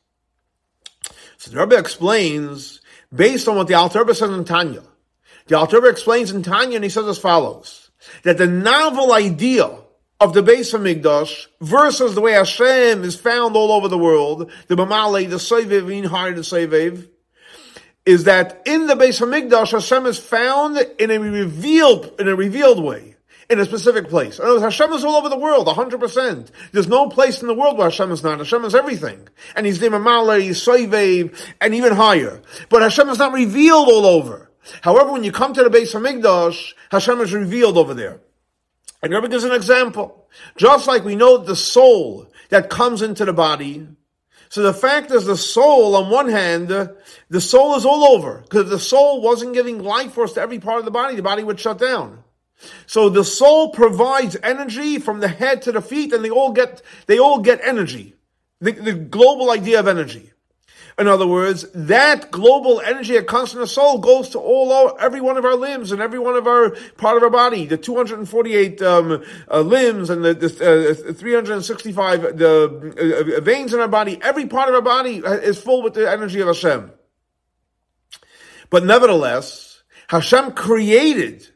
So 1.37 1.51
the 1.51 1.61
Rebbe 1.61 1.77
explains, 1.77 2.81
based 3.15 3.47
on 3.47 3.57
what 3.57 3.69
the 3.69 3.75
Alter 3.75 3.99
Rebbe 3.99 4.15
says 4.15 4.31
in 4.31 4.47
Tanya. 4.47 4.85
The 5.49 5.59
Alter 5.59 5.77
Rebbe 5.77 5.91
explains 5.91 6.31
in 6.31 6.43
Tanya 6.43 6.77
and 6.77 6.85
he 6.85 6.89
says 6.89 7.05
as 7.05 7.19
follows, 7.19 7.91
that 8.23 8.39
the 8.39 8.47
novel 8.47 9.13
idea 9.13 9.69
of 10.21 10.35
the 10.35 10.43
base 10.43 10.75
of 10.75 10.81
Migdash 10.81 11.47
versus 11.61 12.15
the 12.15 12.21
way 12.21 12.33
Hashem 12.33 13.05
is 13.05 13.15
found 13.15 13.55
all 13.55 13.73
over 13.73 13.89
the 13.89 13.99
world, 13.99 14.51
the 14.67 14.77
Mamale, 14.77 15.29
the 15.29 15.37
Seviv, 15.37 15.93
in 15.97 16.05
higher 16.05 16.35
the 16.35 16.41
Seviv, 16.41 17.09
is 18.05 18.25
that 18.25 18.63
in 18.67 18.87
the 18.87 18.97
base 18.97 19.21
of 19.21 19.29
Migdash, 19.29 19.71
Hashem 19.71 20.07
is 20.07 20.19
found 20.19 20.79
in 20.99 21.11
a 21.11 21.19
revealed, 21.19 22.19
in 22.19 22.27
a 22.27 22.35
revealed 22.35 22.83
way. 22.83 23.15
In 23.51 23.59
a 23.59 23.65
specific 23.65 24.11
place. 24.11 24.39
In 24.39 24.45
other 24.45 24.61
words, 24.61 24.65
Hashem 24.77 24.93
is 24.93 25.05
all 25.05 25.17
over 25.17 25.31
the 25.31 25.39
world, 25.39 25.67
100%. 25.69 26.51
There's 26.73 26.87
no 26.87 27.09
place 27.09 27.41
in 27.41 27.49
the 27.49 27.55
world 27.55 27.79
where 27.79 27.89
Hashem 27.89 28.13
is 28.13 28.23
not. 28.23 28.37
Hashem 28.37 28.63
is 28.67 28.75
everything. 28.75 29.27
And 29.57 29.65
He's 29.65 29.79
the 29.79 29.87
Mamale, 29.87 30.51
Seviv, 30.51 31.35
and 31.59 31.75
even 31.75 31.95
higher. 31.95 32.43
But 32.69 32.83
Hashem 32.83 33.09
is 33.09 33.19
not 33.19 33.33
revealed 33.33 33.89
all 33.89 34.05
over. 34.05 34.51
However, 34.83 35.13
when 35.13 35.25
you 35.25 35.33
come 35.33 35.55
to 35.55 35.65
the 35.65 35.71
base 35.71 35.95
of 35.95 36.03
Migdash, 36.03 36.75
Hashem 36.91 37.23
is 37.23 37.33
revealed 37.33 37.79
over 37.79 37.95
there. 37.95 38.21
And 39.03 39.13
Rebbe 39.13 39.29
gives 39.29 39.45
an 39.45 39.53
example. 39.53 40.29
Just 40.57 40.87
like 40.87 41.05
we 41.05 41.17
know 41.17 41.39
the 41.39 41.57
soul 41.57 42.31
that 42.51 42.71
comes 42.71 43.03
into 43.03 43.25
the 43.25 43.33
body, 43.33 43.87
so 44.51 44.63
the 44.63 44.75
fact 44.75 45.11
is 45.11 45.27
the 45.27 45.37
soul, 45.37 45.95
on 45.97 46.11
one 46.11 46.29
hand, 46.29 46.69
the 46.69 47.41
soul 47.41 47.77
is 47.77 47.85
all 47.85 48.05
over. 48.05 48.41
Because 48.41 48.71
the 48.71 48.79
soul 48.79 49.21
wasn't 49.21 49.55
giving 49.55 49.83
life 49.83 50.13
force 50.13 50.33
to 50.35 50.41
every 50.41 50.59
part 50.59 50.79
of 50.79 50.85
the 50.85 50.91
body, 50.91 51.17
the 51.17 51.23
body 51.23 51.43
would 51.43 51.61
shut 51.61 51.79
down. 51.79 52.25
So 52.87 53.09
the 53.09 53.25
soul 53.25 53.71
provides 53.71 54.37
energy 54.43 54.99
from 54.99 55.21
the 55.21 55.29
head 55.29 55.63
to 55.63 55.73
the 55.73 55.83
feet, 55.83 56.13
and 56.13 56.25
they 56.25 56.31
all 56.31 56.53
get 56.53 56.83
they 57.07 57.19
all 57.19 57.41
get 57.41 57.61
energy. 57.63 58.15
The, 58.61 58.73
the 58.73 58.95
global 58.95 59.51
idea 59.51 59.79
of 59.79 59.87
energy. 59.87 60.33
In 60.99 61.07
other 61.07 61.29
words, 61.29 61.65
that 61.75 62.33
global 62.33 62.81
energy 62.81 63.15
that 63.15 63.29
comes 63.29 63.53
from 63.53 63.61
the 63.61 63.69
soul 63.69 63.99
goes 63.99 64.31
to 64.31 64.41
all 64.41 64.73
our, 64.73 65.01
every 65.01 65.21
one 65.21 65.37
of 65.37 65.45
our 65.45 65.55
limbs 65.55 65.93
and 65.93 66.03
every 66.03 66.19
one 66.19 66.35
of 66.35 66.49
our 66.49 66.71
part 66.97 67.17
of 67.17 67.23
our 67.23 67.31
body. 67.31 67.67
The 67.67 67.77
248 67.77 68.83
um, 68.83 69.25
uh, 69.49 69.61
limbs 69.61 70.11
and 70.11 70.25
the, 70.25 70.35
the 70.35 71.09
uh, 71.09 71.13
365 71.13 72.37
the 72.37 73.37
uh, 73.39 73.41
veins 73.43 73.73
in 73.73 73.79
our 73.79 73.87
body. 73.87 74.19
Every 74.21 74.47
part 74.47 74.69
of 74.69 74.75
our 74.75 74.83
body 74.83 75.19
is 75.19 75.63
full 75.63 75.85
with 75.85 75.95
the 75.95 76.11
energy 76.11 76.41
of 76.41 76.49
Hashem. 76.49 76.91
But 78.69 78.85
nevertheless, 78.85 79.83
Hashem 80.09 80.53
created 80.53 81.47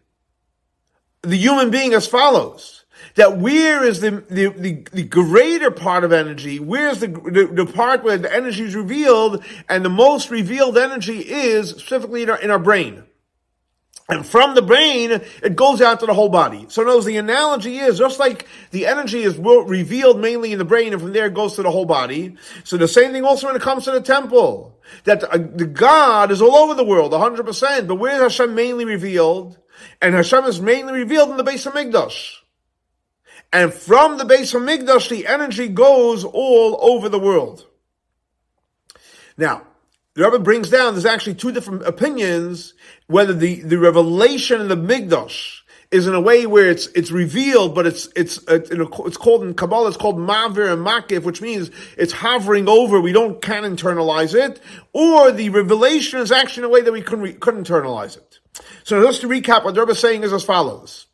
the 1.22 1.36
human 1.36 1.70
being 1.70 1.94
as 1.94 2.06
follows 2.06 2.81
that 3.14 3.38
where 3.38 3.84
is 3.84 4.00
the, 4.00 4.24
the, 4.30 4.48
the, 4.48 4.84
the, 4.92 5.02
greater 5.04 5.70
part 5.70 6.04
of 6.04 6.12
energy? 6.12 6.58
Where's 6.58 7.00
the, 7.00 7.08
the, 7.08 7.50
the, 7.52 7.66
part 7.66 8.02
where 8.04 8.18
the 8.18 8.32
energy 8.32 8.64
is 8.64 8.74
revealed? 8.74 9.44
And 9.68 9.84
the 9.84 9.90
most 9.90 10.30
revealed 10.30 10.78
energy 10.78 11.18
is 11.18 11.70
specifically 11.70 12.22
in 12.22 12.30
our, 12.30 12.38
in 12.38 12.50
our 12.50 12.58
brain. 12.58 13.04
And 14.08 14.26
from 14.26 14.54
the 14.54 14.62
brain, 14.62 15.10
it 15.42 15.56
goes 15.56 15.80
out 15.80 16.00
to 16.00 16.06
the 16.06 16.14
whole 16.14 16.28
body. 16.28 16.66
So 16.68 16.82
knows 16.82 17.04
the 17.04 17.16
analogy 17.16 17.78
is 17.78 17.98
just 17.98 18.18
like 18.18 18.46
the 18.70 18.86
energy 18.86 19.22
is 19.22 19.38
revealed 19.38 20.20
mainly 20.20 20.52
in 20.52 20.58
the 20.58 20.64
brain 20.64 20.92
and 20.92 21.00
from 21.00 21.12
there 21.12 21.26
it 21.26 21.34
goes 21.34 21.54
to 21.56 21.62
the 21.62 21.70
whole 21.70 21.86
body. 21.86 22.36
So 22.64 22.76
the 22.76 22.88
same 22.88 23.12
thing 23.12 23.24
also 23.24 23.46
when 23.46 23.56
it 23.56 23.62
comes 23.62 23.84
to 23.84 23.92
the 23.92 24.00
temple. 24.00 24.76
That 25.04 25.24
uh, 25.24 25.38
the 25.38 25.64
God 25.64 26.30
is 26.30 26.42
all 26.42 26.56
over 26.56 26.74
the 26.74 26.84
world, 26.84 27.12
100%. 27.12 27.86
But 27.86 27.94
where 27.94 28.16
is 28.16 28.20
Hashem 28.20 28.54
mainly 28.54 28.84
revealed? 28.84 29.58
And 30.02 30.14
Hashem 30.14 30.44
is 30.44 30.60
mainly 30.60 30.92
revealed 30.92 31.30
in 31.30 31.36
the 31.36 31.44
base 31.44 31.64
of 31.64 31.72
HaMikdash. 31.72 32.41
And 33.52 33.72
from 33.72 34.16
the 34.16 34.24
base 34.24 34.54
of 34.54 34.62
HaMikdash, 34.62 35.10
the 35.10 35.26
energy 35.26 35.68
goes 35.68 36.24
all 36.24 36.78
over 36.80 37.08
the 37.08 37.18
world. 37.18 37.66
Now, 39.36 39.66
the 40.14 40.24
Rebbe 40.24 40.38
brings 40.38 40.70
down, 40.70 40.94
there's 40.94 41.06
actually 41.06 41.34
two 41.34 41.52
different 41.52 41.86
opinions, 41.86 42.74
whether 43.06 43.32
the, 43.32 43.60
the 43.60 43.78
revelation 43.78 44.60
in 44.60 44.68
the 44.68 44.76
Mikdash 44.76 45.60
is 45.90 46.06
in 46.06 46.14
a 46.14 46.20
way 46.20 46.46
where 46.46 46.70
it's, 46.70 46.86
it's 46.88 47.10
revealed, 47.10 47.74
but 47.74 47.86
it's, 47.86 48.08
it's, 48.16 48.40
it's 48.48 49.16
called 49.18 49.42
in 49.42 49.52
Kabbalah, 49.52 49.88
it's 49.88 49.96
called 49.98 50.16
Mavir 50.16 50.72
and 50.72 50.84
Makif, 50.84 51.22
which 51.22 51.42
means 51.42 51.70
it's 51.98 52.12
hovering 52.12 52.68
over, 52.68 53.00
we 53.00 53.12
don't, 53.12 53.42
can 53.42 53.64
internalize 53.64 54.34
it, 54.34 54.60
or 54.94 55.30
the 55.32 55.50
revelation 55.50 56.20
is 56.20 56.32
actually 56.32 56.62
in 56.62 56.70
a 56.70 56.72
way 56.72 56.80
that 56.80 56.92
we 56.92 57.02
couldn't, 57.02 57.40
couldn't 57.40 57.66
internalize 57.66 58.16
it. 58.16 58.38
So 58.84 59.02
just 59.02 59.20
to 59.20 59.28
recap, 59.28 59.64
what 59.64 59.74
the 59.74 59.80
Rebbe 59.80 59.92
is 59.92 59.98
saying 59.98 60.22
is 60.22 60.32
as 60.32 60.44
follows. 60.44 61.06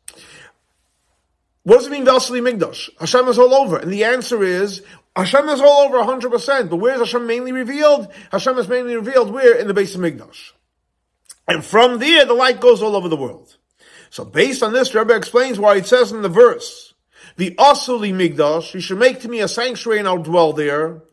What 1.69 1.77
does 1.77 1.85
it 1.85 1.91
mean 1.91 2.03
Veseli 2.03 2.41
Migdash? 2.41 2.89
Hashem 2.99 3.27
is 3.27 3.37
all 3.37 3.53
over. 3.53 3.77
And 3.77 3.93
the 3.93 4.05
answer 4.05 4.43
is, 4.43 4.81
Hashem 5.15 5.47
is 5.49 5.61
all 5.61 5.81
over 5.81 5.99
100%. 5.99 6.67
But 6.67 6.77
where 6.77 6.95
is 6.95 6.99
Hashem 6.99 7.27
mainly 7.27 7.51
revealed? 7.51 8.11
Hashem 8.31 8.57
is 8.57 8.67
mainly 8.67 8.95
revealed 8.95 9.29
where? 9.29 9.55
In 9.55 9.67
the 9.67 9.75
base 9.75 9.93
of 9.93 10.01
HaMikdash. 10.01 10.53
And 11.47 11.63
from 11.63 11.99
there, 11.99 12.25
the 12.25 12.33
light 12.33 12.59
goes 12.59 12.81
all 12.81 12.95
over 12.95 13.07
the 13.07 13.15
world. 13.15 13.55
So 14.09 14.25
based 14.25 14.63
on 14.63 14.73
this, 14.73 14.95
Rebbe 14.95 15.15
explains 15.15 15.59
why 15.59 15.75
it 15.75 15.85
says 15.85 16.11
in 16.11 16.23
the 16.23 16.27
verse, 16.27 16.95
the 17.37 17.51
Asuli 17.51 18.15
Migdash, 18.15 18.73
you 18.73 18.79
should 18.79 18.97
make 18.97 19.19
to 19.19 19.29
me 19.29 19.41
a 19.41 19.47
sanctuary 19.47 19.99
and 19.99 20.07
I'll 20.07 20.23
dwell 20.23 20.53
there. 20.53 21.03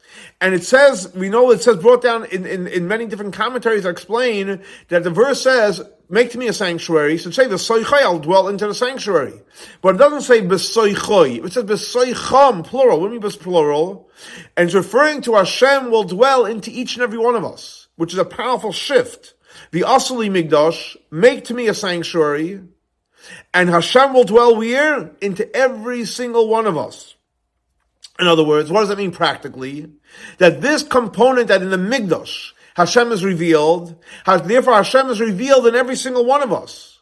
And 0.40 0.54
it 0.54 0.64
says, 0.64 1.12
we 1.14 1.30
know 1.30 1.50
it 1.50 1.62
says 1.62 1.78
brought 1.78 2.02
down 2.02 2.26
in, 2.26 2.44
in, 2.44 2.66
in 2.66 2.88
many 2.88 3.06
different 3.06 3.34
commentaries 3.34 3.86
explain 3.86 4.62
that 4.88 5.02
the 5.02 5.10
verse 5.10 5.42
says, 5.42 5.80
make 6.10 6.30
to 6.32 6.38
me 6.38 6.48
a 6.48 6.52
sanctuary. 6.52 7.16
So 7.16 7.30
say, 7.30 7.46
B'soichai, 7.46 8.02
I'll 8.02 8.18
dwell 8.18 8.48
into 8.48 8.66
the 8.66 8.74
sanctuary. 8.74 9.40
But 9.80 9.94
it 9.94 9.98
doesn't 9.98 10.22
say 10.22 10.42
B'soichai. 10.42 11.42
It 11.44 11.52
says 11.54 11.64
B'soicham, 11.64 12.64
plural. 12.64 13.00
What 13.00 13.08
do 13.08 13.14
you 13.14 13.20
mean 13.20 13.30
plural? 13.32 14.10
And 14.56 14.66
it's 14.66 14.74
referring 14.74 15.22
to 15.22 15.36
Hashem 15.36 15.90
will 15.90 16.04
dwell 16.04 16.44
into 16.44 16.70
each 16.70 16.96
and 16.96 17.02
every 17.02 17.18
one 17.18 17.34
of 17.34 17.44
us, 17.44 17.88
which 17.96 18.12
is 18.12 18.18
a 18.18 18.24
powerful 18.24 18.72
shift. 18.72 19.34
The 19.70 19.82
Asali 19.82 20.30
Migdash, 20.30 20.96
make 21.10 21.44
to 21.46 21.54
me 21.54 21.68
a 21.68 21.74
sanctuary, 21.74 22.60
and 23.54 23.68
Hashem 23.70 24.12
will 24.12 24.24
dwell 24.24 24.56
where? 24.56 25.12
Into 25.22 25.50
every 25.56 26.04
single 26.04 26.48
one 26.48 26.66
of 26.66 26.76
us. 26.76 27.15
In 28.18 28.26
other 28.26 28.44
words, 28.44 28.70
what 28.70 28.80
does 28.80 28.88
that 28.88 28.98
mean 28.98 29.12
practically? 29.12 29.90
That 30.38 30.60
this 30.60 30.82
component 30.82 31.48
that 31.48 31.62
in 31.62 31.70
the 31.70 31.76
Migdash, 31.76 32.52
Hashem 32.74 33.12
is 33.12 33.24
revealed, 33.24 33.96
therefore 34.26 34.74
Hashem 34.74 35.08
is 35.10 35.20
revealed 35.20 35.66
in 35.66 35.74
every 35.74 35.96
single 35.96 36.24
one 36.24 36.42
of 36.42 36.52
us. 36.52 36.96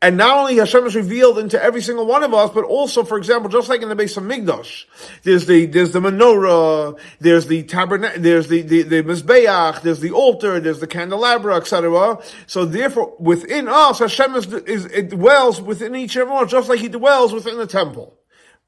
And 0.00 0.16
not 0.16 0.38
only 0.38 0.56
Hashem 0.56 0.86
is 0.86 0.94
revealed 0.94 1.40
into 1.40 1.60
every 1.60 1.82
single 1.82 2.06
one 2.06 2.22
of 2.22 2.32
us, 2.32 2.50
but 2.54 2.62
also, 2.64 3.02
for 3.02 3.18
example, 3.18 3.50
just 3.50 3.68
like 3.68 3.82
in 3.82 3.88
the 3.88 3.96
Beis 3.96 4.16
HaMikdash, 4.16 4.84
there's 5.24 5.46
the, 5.46 5.66
there's 5.66 5.90
the 5.90 5.98
menorah, 5.98 6.96
there's 7.18 7.48
the 7.48 7.64
tabernacle, 7.64 8.22
there's 8.22 8.46
the, 8.46 8.62
the, 8.62 8.82
the 8.82 9.02
mizbeach, 9.02 9.82
there's 9.82 9.98
the 9.98 10.12
altar, 10.12 10.60
there's 10.60 10.78
the 10.78 10.86
candelabra, 10.86 11.56
etc. 11.56 12.18
So 12.46 12.64
therefore, 12.64 13.16
within 13.18 13.66
us, 13.66 13.98
Hashem 13.98 14.36
is, 14.36 14.46
is, 14.52 14.84
it 14.86 15.10
dwells 15.10 15.60
within 15.60 15.96
each 15.96 16.14
and 16.14 16.30
one, 16.30 16.46
just 16.46 16.68
like 16.68 16.78
He 16.78 16.88
dwells 16.88 17.32
within 17.32 17.58
the 17.58 17.66
temple. 17.66 18.16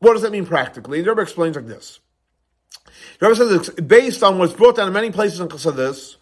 What 0.01 0.15
does 0.15 0.23
that 0.23 0.33
mean 0.33 0.47
practically? 0.47 1.03
The 1.03 1.11
Rebbe 1.11 1.23
explains 1.23 1.57
like 1.57 1.67
this. 1.67 2.01
The 3.19 3.29
Rebbe 3.29 3.37
says 3.37 3.53
it's 3.53 3.71
based 3.81 4.23
on 4.23 4.39
what's 4.39 4.55
brought 4.55 4.77
down 4.77 4.89
in 4.89 4.95
many 4.95 5.11
places 5.11 5.41
in 5.41 5.49
Chassidus, 5.49 6.17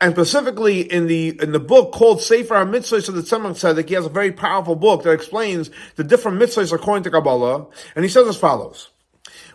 and 0.00 0.12
specifically 0.12 0.80
in 0.80 1.06
the 1.06 1.38
in 1.40 1.52
the 1.52 1.60
book 1.60 1.92
called 1.92 2.20
Sefer 2.20 2.54
HaMitzvahs 2.54 3.08
of 3.08 3.14
the 3.14 3.22
Tzemach 3.22 3.52
Tzedek, 3.52 3.88
he 3.88 3.94
has 3.94 4.06
a 4.06 4.10
very 4.10 4.32
powerful 4.32 4.74
book 4.74 5.04
that 5.04 5.12
explains 5.12 5.70
the 5.94 6.02
different 6.02 6.40
mitzvahs 6.40 6.72
according 6.72 7.04
to 7.04 7.10
Kabbalah, 7.10 7.68
and 7.94 8.04
he 8.04 8.08
says 8.08 8.26
as 8.26 8.36
follows. 8.36 8.90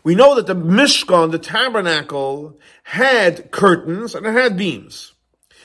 We 0.05 0.15
know 0.15 0.35
that 0.35 0.47
the 0.47 0.55
Mishkan, 0.55 1.31
the 1.31 1.39
tabernacle, 1.39 2.57
had 2.83 3.51
curtains 3.51 4.15
and 4.15 4.25
it 4.25 4.33
had 4.33 4.55
beams. 4.55 5.13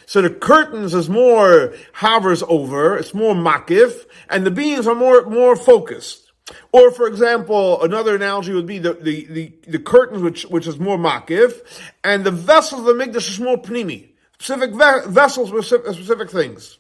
So 0.07 0.21
the 0.21 0.31
curtains 0.31 0.95
is 0.95 1.09
more 1.09 1.75
hovers 1.93 2.43
over, 2.49 2.97
it's 2.97 3.15
more 3.15 3.35
makif, 3.35 4.07
and 4.29 4.45
the 4.45 4.51
beams 4.51 4.89
are 4.89 4.97
more 4.97 5.27
more 5.27 5.55
focused. 5.55 6.30
Or, 6.73 6.91
for 6.91 7.07
example, 7.07 7.83
another 7.83 8.15
analogy 8.15 8.53
would 8.53 8.67
be 8.67 8.79
the, 8.79 8.95
the, 8.95 9.25
the, 9.27 9.53
the 9.69 9.79
curtains, 9.79 10.23
which, 10.23 10.43
which 10.45 10.67
is 10.67 10.79
more 10.79 10.99
makif, 10.99 11.61
and 12.05 12.25
the 12.25 12.31
vessels 12.31 12.81
of 12.81 12.87
the 12.87 13.05
mikdash 13.05 13.29
is 13.29 13.41
more 13.41 13.57
pnimi. 13.57 14.11
Specific 14.39 14.71
ve- 14.73 15.11
vessels, 15.11 15.51
specific, 15.51 15.93
specific 15.95 16.31
things. 16.31 16.79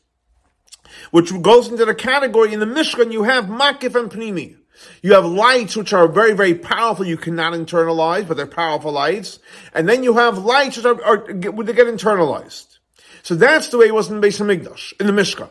Which 1.11 1.31
goes 1.43 1.69
into 1.69 1.85
the 1.85 1.95
category, 1.95 2.53
in 2.53 2.61
the 2.61 2.67
Mishkan, 2.67 3.13
you 3.13 3.23
have 3.25 3.45
makif 3.47 3.95
and 3.95 4.11
pnimi. 4.11 4.57
You 5.03 5.13
have 5.13 5.27
lights 5.27 5.77
which 5.77 5.93
are 5.93 6.09
very, 6.09 6.33
very 6.33 6.55
powerful. 6.55 7.07
You 7.07 7.17
cannot 7.17 7.53
internalize, 7.53 8.27
but 8.27 8.37
they're 8.37 8.47
powerful 8.47 8.93
lights. 8.93 9.39
And 9.75 9.89
then 9.89 10.03
you 10.03 10.17
have 10.17 10.39
lights 10.39 10.77
which 10.79 10.87
are, 10.87 11.03
are 11.05 11.27
they 11.27 11.35
get 11.75 11.87
internalized. 11.87 12.79
So 13.23 13.35
that's 13.35 13.69
the 13.69 13.79
way 13.79 13.87
it 13.87 13.95
was 13.95 14.09
in 14.09 14.21
the 14.21 14.27
Beis 14.27 14.41
HaMikdash, 14.41 14.95
in 14.99 15.07
the 15.07 15.13
Mishkan. 15.13 15.51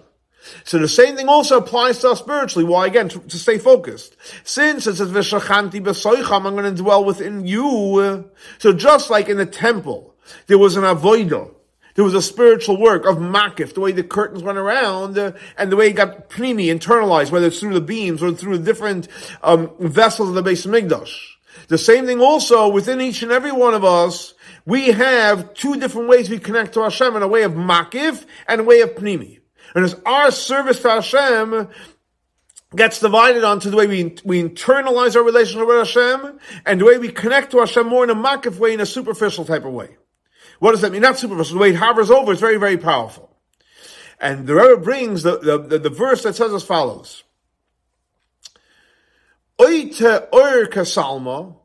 So 0.63 0.79
the 0.79 0.87
same 0.87 1.15
thing 1.15 1.27
also 1.27 1.57
applies 1.57 1.99
to 1.99 2.11
us 2.11 2.19
spiritually. 2.19 2.65
Why 2.65 2.87
again? 2.87 3.09
To, 3.09 3.19
to 3.19 3.37
stay 3.37 3.57
focused. 3.57 4.15
Since 4.43 4.87
it 4.87 4.95
says 4.95 5.11
"V'shachanti 5.11 5.81
b'soicham," 5.81 6.45
I'm 6.45 6.55
going 6.55 6.75
to 6.75 6.81
dwell 6.81 7.03
within 7.03 7.45
you. 7.45 8.29
So 8.57 8.73
just 8.73 9.09
like 9.09 9.29
in 9.29 9.37
the 9.37 9.45
temple, 9.45 10.15
there 10.47 10.57
was 10.57 10.77
an 10.77 10.83
avodah. 10.83 11.53
There 11.95 12.05
was 12.05 12.13
a 12.13 12.21
spiritual 12.21 12.79
work 12.79 13.05
of 13.05 13.17
makif, 13.17 13.73
the 13.73 13.81
way 13.81 13.91
the 13.91 14.03
curtains 14.03 14.41
went 14.41 14.57
around, 14.57 15.17
uh, 15.17 15.33
and 15.57 15.69
the 15.69 15.75
way 15.75 15.89
it 15.89 15.93
got 15.93 16.29
pnimi, 16.29 16.67
internalized, 16.67 17.29
whether 17.29 17.47
it's 17.47 17.59
through 17.59 17.73
the 17.73 17.81
beams 17.81 18.23
or 18.23 18.31
through 18.31 18.57
the 18.57 18.63
different 18.63 19.09
um, 19.43 19.71
vessels 19.79 20.29
of 20.29 20.35
the 20.35 20.41
base 20.41 20.65
of 20.65 20.71
HaMikdash. 20.71 21.13
The 21.67 21.77
same 21.77 22.05
thing 22.05 22.21
also 22.21 22.69
within 22.69 23.01
each 23.01 23.21
and 23.21 23.33
every 23.33 23.51
one 23.51 23.73
of 23.73 23.83
us, 23.83 24.33
we 24.65 24.87
have 24.91 25.53
two 25.55 25.77
different 25.77 26.07
ways 26.07 26.29
we 26.29 26.39
connect 26.39 26.73
to 26.75 26.83
Hashem 26.83 27.17
in 27.17 27.23
a 27.23 27.27
way 27.27 27.43
of 27.43 27.51
makif 27.53 28.25
and 28.47 28.61
a 28.61 28.63
way 28.63 28.79
of 28.81 28.91
pnimi. 28.91 29.38
And 29.75 29.85
as 29.85 29.95
our 30.05 30.31
service 30.31 30.81
to 30.81 30.89
Hashem 30.89 31.69
gets 32.75 32.99
divided 32.99 33.43
onto 33.43 33.69
the 33.69 33.77
way 33.77 33.87
we, 33.87 34.15
we 34.23 34.43
internalize 34.43 35.15
our 35.15 35.23
relationship 35.23 35.67
with 35.67 35.77
Hashem 35.77 36.39
and 36.65 36.81
the 36.81 36.85
way 36.85 36.97
we 36.97 37.09
connect 37.09 37.51
to 37.51 37.59
Hashem 37.59 37.87
more 37.87 38.03
in 38.03 38.09
a 38.09 38.15
makif 38.15 38.57
way, 38.57 38.73
in 38.73 38.79
a 38.79 38.85
superficial 38.85 39.45
type 39.45 39.65
of 39.65 39.73
way. 39.73 39.97
What 40.59 40.71
does 40.71 40.81
that 40.81 40.91
mean? 40.91 41.01
Not 41.01 41.17
superficial. 41.17 41.55
The 41.55 41.61
way 41.61 41.69
it 41.69 41.75
hovers 41.75 42.11
over 42.11 42.31
is 42.31 42.39
very, 42.39 42.57
very 42.57 42.77
powerful. 42.77 43.35
And 44.19 44.45
the 44.45 44.55
Rebbe 44.55 44.81
brings 44.81 45.23
the, 45.23 45.39
the, 45.39 45.57
the, 45.57 45.79
the 45.79 45.89
verse 45.89 46.23
that 46.23 46.35
says 46.35 46.53
as 46.53 46.63
follows. 46.63 47.23
Oite 49.57 50.27
or 50.31 50.65
kasalma, 50.67 51.55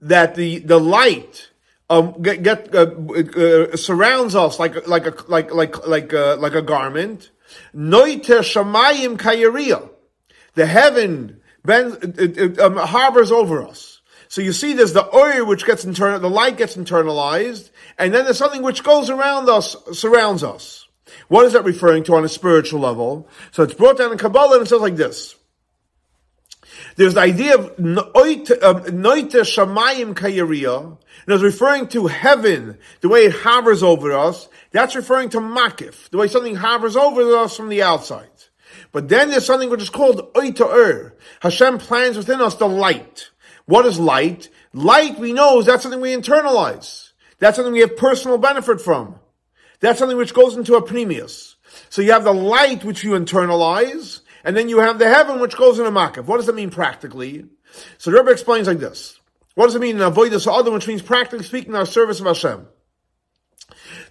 that 0.00 0.34
the, 0.34 0.58
the 0.58 0.78
light 0.78 1.50
um, 1.90 2.20
get, 2.20 2.42
get 2.42 2.74
uh, 2.74 2.86
uh, 2.86 3.76
surrounds 3.76 4.34
us 4.34 4.58
like 4.58 4.86
like 4.86 5.06
a 5.06 5.14
like 5.28 5.52
like 5.52 5.86
like 5.86 6.12
uh, 6.12 6.36
like 6.36 6.54
a 6.54 6.62
garment. 6.62 7.30
Noiter 7.74 8.40
shamayim 8.40 9.16
kayeria, 9.16 9.88
the 10.54 10.66
heaven 10.66 11.40
bends, 11.64 11.96
it, 11.96 12.36
it, 12.36 12.58
um, 12.58 12.76
harbors 12.76 13.32
over 13.32 13.62
us. 13.62 14.00
So 14.28 14.42
you 14.42 14.52
see, 14.52 14.74
there's 14.74 14.92
the 14.92 15.14
oil 15.16 15.46
which 15.46 15.64
gets 15.64 15.84
internal, 15.84 16.20
the 16.20 16.28
light 16.28 16.58
gets 16.58 16.76
internalized, 16.76 17.70
and 17.98 18.12
then 18.12 18.24
there's 18.24 18.36
something 18.36 18.62
which 18.62 18.84
goes 18.84 19.08
around 19.08 19.48
us, 19.48 19.74
surrounds 19.92 20.44
us. 20.44 20.86
What 21.28 21.46
is 21.46 21.54
that 21.54 21.64
referring 21.64 22.04
to 22.04 22.14
on 22.14 22.24
a 22.24 22.28
spiritual 22.28 22.80
level? 22.80 23.28
So 23.52 23.62
it's 23.62 23.72
brought 23.72 23.96
down 23.96 24.12
in 24.12 24.18
Kabbalah 24.18 24.58
and 24.58 24.66
it 24.66 24.68
says 24.68 24.82
like 24.82 24.96
this. 24.96 25.34
There's 26.98 27.14
the 27.14 27.20
idea 27.20 27.54
of 27.54 27.78
noite 27.78 28.50
um, 28.60 28.82
shamayim 28.82 30.14
kayiriya, 30.14 30.84
and 30.84 30.98
it's 31.28 31.44
referring 31.44 31.86
to 31.90 32.08
heaven, 32.08 32.76
the 33.02 33.08
way 33.08 33.26
it 33.26 33.34
hovers 33.34 33.84
over 33.84 34.10
us. 34.12 34.48
That's 34.72 34.96
referring 34.96 35.28
to 35.28 35.38
makif, 35.38 36.10
the 36.10 36.18
way 36.18 36.26
something 36.26 36.56
hovers 36.56 36.96
over 36.96 37.36
us 37.36 37.56
from 37.56 37.68
the 37.68 37.82
outside. 37.82 38.28
But 38.90 39.08
then 39.08 39.30
there's 39.30 39.46
something 39.46 39.70
which 39.70 39.80
is 39.80 39.90
called 39.90 40.34
oita 40.34 40.68
ur. 40.68 41.14
Hashem 41.38 41.78
plans 41.78 42.16
within 42.16 42.40
us 42.40 42.56
the 42.56 42.66
light. 42.66 43.30
What 43.66 43.86
is 43.86 44.00
light? 44.00 44.48
Light, 44.72 45.20
we 45.20 45.32
know, 45.32 45.60
is 45.60 45.66
that 45.66 45.80
something 45.80 46.00
we 46.00 46.16
internalize. 46.16 47.12
That's 47.38 47.54
something 47.54 47.74
we 47.74 47.80
have 47.80 47.96
personal 47.96 48.38
benefit 48.38 48.80
from. 48.80 49.20
That's 49.78 50.00
something 50.00 50.18
which 50.18 50.34
goes 50.34 50.56
into 50.56 50.74
a 50.74 50.82
pnimius. 50.82 51.54
So 51.90 52.02
you 52.02 52.10
have 52.10 52.24
the 52.24 52.34
light 52.34 52.84
which 52.84 53.04
you 53.04 53.12
internalize, 53.12 54.22
and 54.48 54.56
then 54.56 54.70
you 54.70 54.78
have 54.78 54.98
the 54.98 55.06
heaven 55.06 55.40
which 55.40 55.58
goes 55.58 55.78
into 55.78 55.90
makif. 55.90 56.24
What 56.24 56.38
does 56.38 56.46
that 56.46 56.54
mean 56.54 56.70
practically? 56.70 57.44
So 57.98 58.10
the 58.10 58.16
Rebbe 58.16 58.30
explains 58.30 58.66
like 58.66 58.78
this. 58.78 59.20
What 59.56 59.66
does 59.66 59.74
it 59.74 59.82
mean 59.82 59.96
in 59.96 60.00
avoidance 60.02 60.46
other, 60.46 60.70
which 60.70 60.88
means 60.88 61.02
practically 61.02 61.44
speaking, 61.44 61.74
our 61.74 61.84
service 61.84 62.18
of 62.18 62.24
Hashem? 62.24 62.66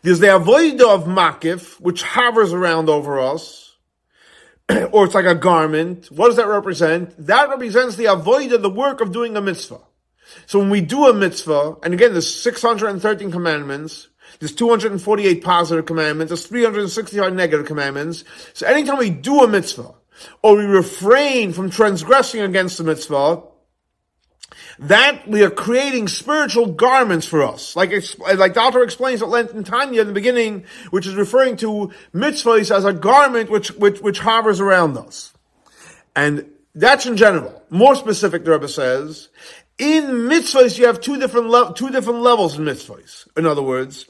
There's 0.04 0.20
the 0.20 0.28
avoida 0.28 0.94
of 0.94 1.06
makif, 1.06 1.80
which 1.80 2.04
hovers 2.04 2.54
around 2.54 2.88
over 2.88 3.20
us, 3.20 3.76
or 4.92 5.06
it's 5.06 5.16
like 5.16 5.26
a 5.26 5.34
garment. 5.34 6.12
What 6.12 6.28
does 6.28 6.38
that 6.38 6.46
represent? 6.46 7.16
That 7.26 7.50
represents 7.50 7.96
the 7.96 8.06
avoida, 8.06 8.62
the 8.62 8.70
work 8.70 9.02
of 9.02 9.12
doing 9.12 9.36
a 9.36 9.42
mitzvah. 9.42 9.82
So 10.46 10.60
when 10.60 10.70
we 10.70 10.82
do 10.82 11.08
a 11.08 11.16
mitzvah, 11.16 11.78
and 11.82 11.96
again, 11.96 12.12
there's 12.12 12.32
613 12.32 13.32
commandments, 13.32 14.08
there's 14.38 14.54
248 14.54 15.44
positive 15.44 15.88
commandments, 15.88 16.30
there's 16.30 16.46
365 16.46 17.34
negative 17.34 17.66
commandments. 17.66 18.24
So 18.54 18.68
anytime 18.68 19.00
we 19.00 19.10
do 19.10 19.42
a 19.42 19.48
mitzvah, 19.48 19.96
or 20.42 20.56
we 20.56 20.66
refrain 20.66 21.54
from 21.54 21.70
transgressing 21.70 22.42
against 22.42 22.78
the 22.78 22.84
mitzvah, 22.84 23.44
that 24.80 25.28
we 25.28 25.44
are 25.44 25.50
creating 25.50 26.08
spiritual 26.08 26.68
garments 26.68 27.28
for 27.28 27.44
us. 27.44 27.76
Like, 27.76 27.92
like 28.36 28.54
the 28.54 28.62
author 28.62 28.84
explains 28.84 29.22
at 29.22 29.30
length 29.30 29.54
in 29.54 29.64
Tanya 29.64 30.02
in 30.02 30.08
the 30.08 30.14
beginning, 30.14 30.66
which 30.92 31.08
is 31.08 31.16
referring 31.16 31.58
to 31.58 31.92
mitzvahs 32.14 32.76
as 32.76 32.86
a 32.86 32.94
garment 32.94 33.50
which, 33.50 33.72
which, 33.72 34.00
which 34.02 34.20
hovers 34.20 34.60
around 34.60 34.98
us. 34.98 35.34
And 36.16 36.50
that's 36.76 37.06
in 37.06 37.18
general. 37.18 37.64
More 37.70 37.96
specific, 37.96 38.46
the 38.46 38.52
Rebbe 38.52 38.68
says, 38.68 39.30
in 39.78 40.06
mitzvahs, 40.06 40.78
you 40.78 40.86
have 40.88 41.02
two 41.02 41.20
different 41.20 41.50
le- 41.50 41.74
two 41.76 41.90
different 41.90 42.22
levels 42.22 42.58
in 42.58 42.66
mitzvahs. 42.66 43.28
In 43.38 43.46
other 43.46 43.62
words, 43.62 44.08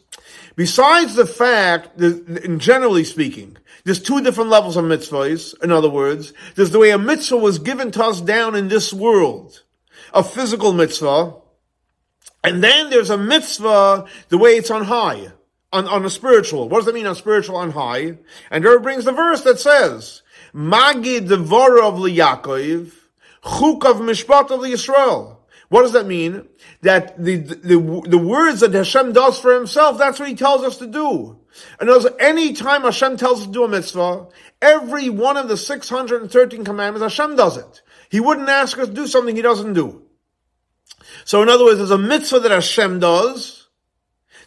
besides 0.56 1.16
the 1.16 1.26
fact 1.26 1.98
that, 1.98 2.44
in 2.44 2.60
generally 2.60 3.04
speaking, 3.04 3.58
there's 3.88 4.02
two 4.02 4.20
different 4.20 4.50
levels 4.50 4.76
of 4.76 4.84
mitzvahs. 4.84 5.64
In 5.64 5.72
other 5.72 5.90
words, 5.90 6.34
there's 6.56 6.72
the 6.72 6.80
way 6.80 6.90
a 6.90 6.98
mitzvah 6.98 7.38
was 7.38 7.58
given 7.58 7.90
to 7.92 8.04
us 8.04 8.20
down 8.20 8.54
in 8.54 8.68
this 8.68 8.92
world, 8.92 9.64
a 10.14 10.22
physical 10.22 10.74
mitzvah, 10.74 11.36
and 12.44 12.62
then 12.62 12.90
there's 12.90 13.10
a 13.10 13.18
mitzvah 13.18 14.06
the 14.28 14.38
way 14.38 14.58
it's 14.58 14.72
on 14.72 14.84
high, 14.84 15.32
on, 15.72 15.88
on 15.88 16.04
a 16.04 16.10
spiritual. 16.10 16.68
What 16.68 16.80
does 16.80 16.88
that 16.88 16.96
mean 16.96 17.08
on 17.08 17.16
spiritual 17.16 17.56
on 17.56 17.72
high? 17.72 18.18
And 18.52 18.66
there 18.66 18.78
brings 18.82 19.06
the 19.06 19.14
verse 19.14 19.44
that 19.44 19.58
says, 19.58 20.22
Magid 20.54 21.30
Devorav 21.30 22.14
Yaakov, 22.14 22.92
Chuk 23.42 23.86
of 23.86 24.02
Mishpat 24.02 24.52
of 24.52 24.60
Yisrael. 24.60 25.37
What 25.70 25.82
does 25.82 25.94
that 25.94 26.08
mean? 26.08 26.48
That 26.82 27.22
the, 27.22 27.36
the, 27.36 28.04
the 28.08 28.18
words 28.18 28.62
that 28.62 28.74
Hashem 28.74 29.14
does 29.14 29.40
for 29.40 29.54
himself, 29.54 29.98
that's 29.98 30.20
what 30.20 30.30
he 30.30 30.36
tells 30.36 30.64
us 30.64 30.78
to 30.78 30.88
do. 30.88 31.40
And 31.80 31.90
as 31.90 32.08
any 32.20 32.54
time 32.54 32.84
Hashem 32.84 33.18
tells 33.18 33.42
us 33.42 33.48
to 33.48 33.52
do 33.52 33.64
a 33.64 33.68
mitzvah, 33.68 34.28
every 34.62 35.10
one 35.10 35.36
of 35.36 35.50
the 35.50 35.58
613 35.58 36.64
commandments, 36.64 37.04
Hashem 37.04 37.36
does 37.36 37.58
it. 37.58 37.82
He 38.10 38.20
wouldn't 38.20 38.48
ask 38.48 38.78
us 38.78 38.88
to 38.88 38.94
do 38.94 39.08
something 39.08 39.36
he 39.36 39.42
doesn't 39.42 39.74
do. 39.74 40.04
So 41.26 41.42
in 41.42 41.50
other 41.50 41.66
words, 41.66 41.80
there's 41.80 41.92
a 41.92 41.98
mitzvah 41.98 42.40
that 42.42 42.52
Hashem 42.52 43.00
does, 43.00 43.68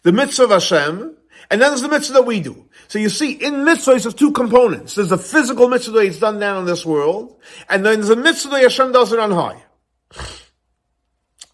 the 0.02 0.12
mitzvah 0.12 0.44
of 0.44 0.50
Hashem, 0.50 1.16
and 1.50 1.60
then 1.60 1.70
there's 1.70 1.82
the 1.82 1.88
mitzvah 1.88 2.14
that 2.14 2.26
we 2.26 2.40
do. 2.40 2.68
So 2.88 2.98
you 2.98 3.08
see, 3.08 3.32
in 3.32 3.54
mitzvahs, 3.64 4.02
there's 4.02 4.14
two 4.14 4.32
components. 4.32 4.94
There's 4.94 5.10
the 5.10 5.18
physical 5.18 5.68
mitzvah 5.68 5.92
that 5.92 6.06
it's 6.06 6.18
done 6.18 6.38
down 6.38 6.58
in 6.60 6.64
this 6.64 6.86
world, 6.86 7.38
and 7.68 7.84
then 7.84 7.96
there's 8.00 8.10
a 8.10 8.16
mitzvah 8.16 8.50
that 8.50 8.62
Hashem 8.62 8.92
does 8.92 9.12
it 9.12 9.18
on 9.18 9.32
high. 9.32 9.62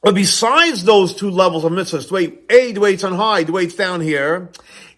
But 0.02 0.14
besides 0.14 0.84
those 0.84 1.14
two 1.14 1.30
levels 1.30 1.64
of 1.64 1.72
mitzvahs, 1.72 2.08
the 2.08 2.14
way 2.14 2.38
A, 2.50 2.72
the 2.72 2.80
way 2.80 2.94
it's 2.94 3.04
on 3.04 3.14
high, 3.14 3.42
the 3.42 3.52
way 3.52 3.64
it's 3.64 3.74
down 3.74 4.00
here, 4.00 4.50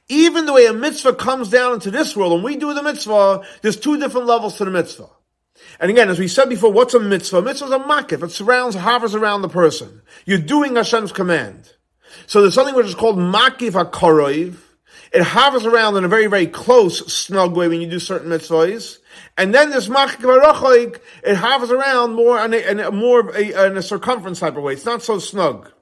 even 0.08 0.46
the 0.46 0.52
way 0.52 0.66
a 0.66 0.72
mitzvah 0.72 1.14
comes 1.14 1.50
down 1.50 1.74
into 1.74 1.90
this 1.90 2.16
world, 2.16 2.32
and 2.34 2.44
we 2.44 2.56
do 2.56 2.74
the 2.74 2.82
mitzvah, 2.82 3.42
there's 3.62 3.76
two 3.76 3.98
different 3.98 4.26
levels 4.26 4.56
to 4.58 4.64
the 4.64 4.70
mitzvah. 4.70 5.08
And 5.80 5.90
again, 5.90 6.08
as 6.08 6.18
we 6.18 6.28
said 6.28 6.48
before, 6.48 6.72
what's 6.72 6.94
a 6.94 7.00
mitzvah? 7.00 7.38
A 7.38 7.42
mitzvah 7.42 7.66
is 7.66 7.72
a 7.72 7.78
makif. 7.78 8.22
It 8.22 8.30
surrounds, 8.30 8.76
hovers 8.76 9.14
around 9.14 9.42
the 9.42 9.48
person. 9.48 10.02
You're 10.24 10.38
doing 10.38 10.76
Hashem's 10.76 11.12
command. 11.12 11.72
So 12.26 12.40
there's 12.40 12.54
something 12.54 12.74
which 12.74 12.86
is 12.86 12.94
called 12.94 13.16
makif 13.16 13.72
hakoroiv. 13.72 14.56
It 15.12 15.22
hovers 15.22 15.64
around 15.64 15.96
in 15.96 16.04
a 16.04 16.08
very, 16.08 16.26
very 16.26 16.46
close, 16.46 17.12
snug 17.12 17.56
way 17.56 17.68
when 17.68 17.80
you 17.80 17.88
do 17.88 17.98
certain 17.98 18.30
mitzvahs. 18.30 18.98
And 19.36 19.54
then 19.54 19.70
this 19.70 19.88
machik 19.88 21.00
it 21.24 21.36
hovers 21.36 21.70
around 21.70 22.14
more 22.14 22.38
in 22.44 22.54
a, 22.54 22.88
a 22.88 22.90
more 22.90 23.30
a, 23.30 23.66
in 23.66 23.76
a 23.76 23.82
circumference 23.82 24.40
type 24.40 24.56
of 24.56 24.62
way. 24.62 24.74
It's 24.74 24.84
not 24.84 25.02
so 25.02 25.18
snug. 25.18 25.72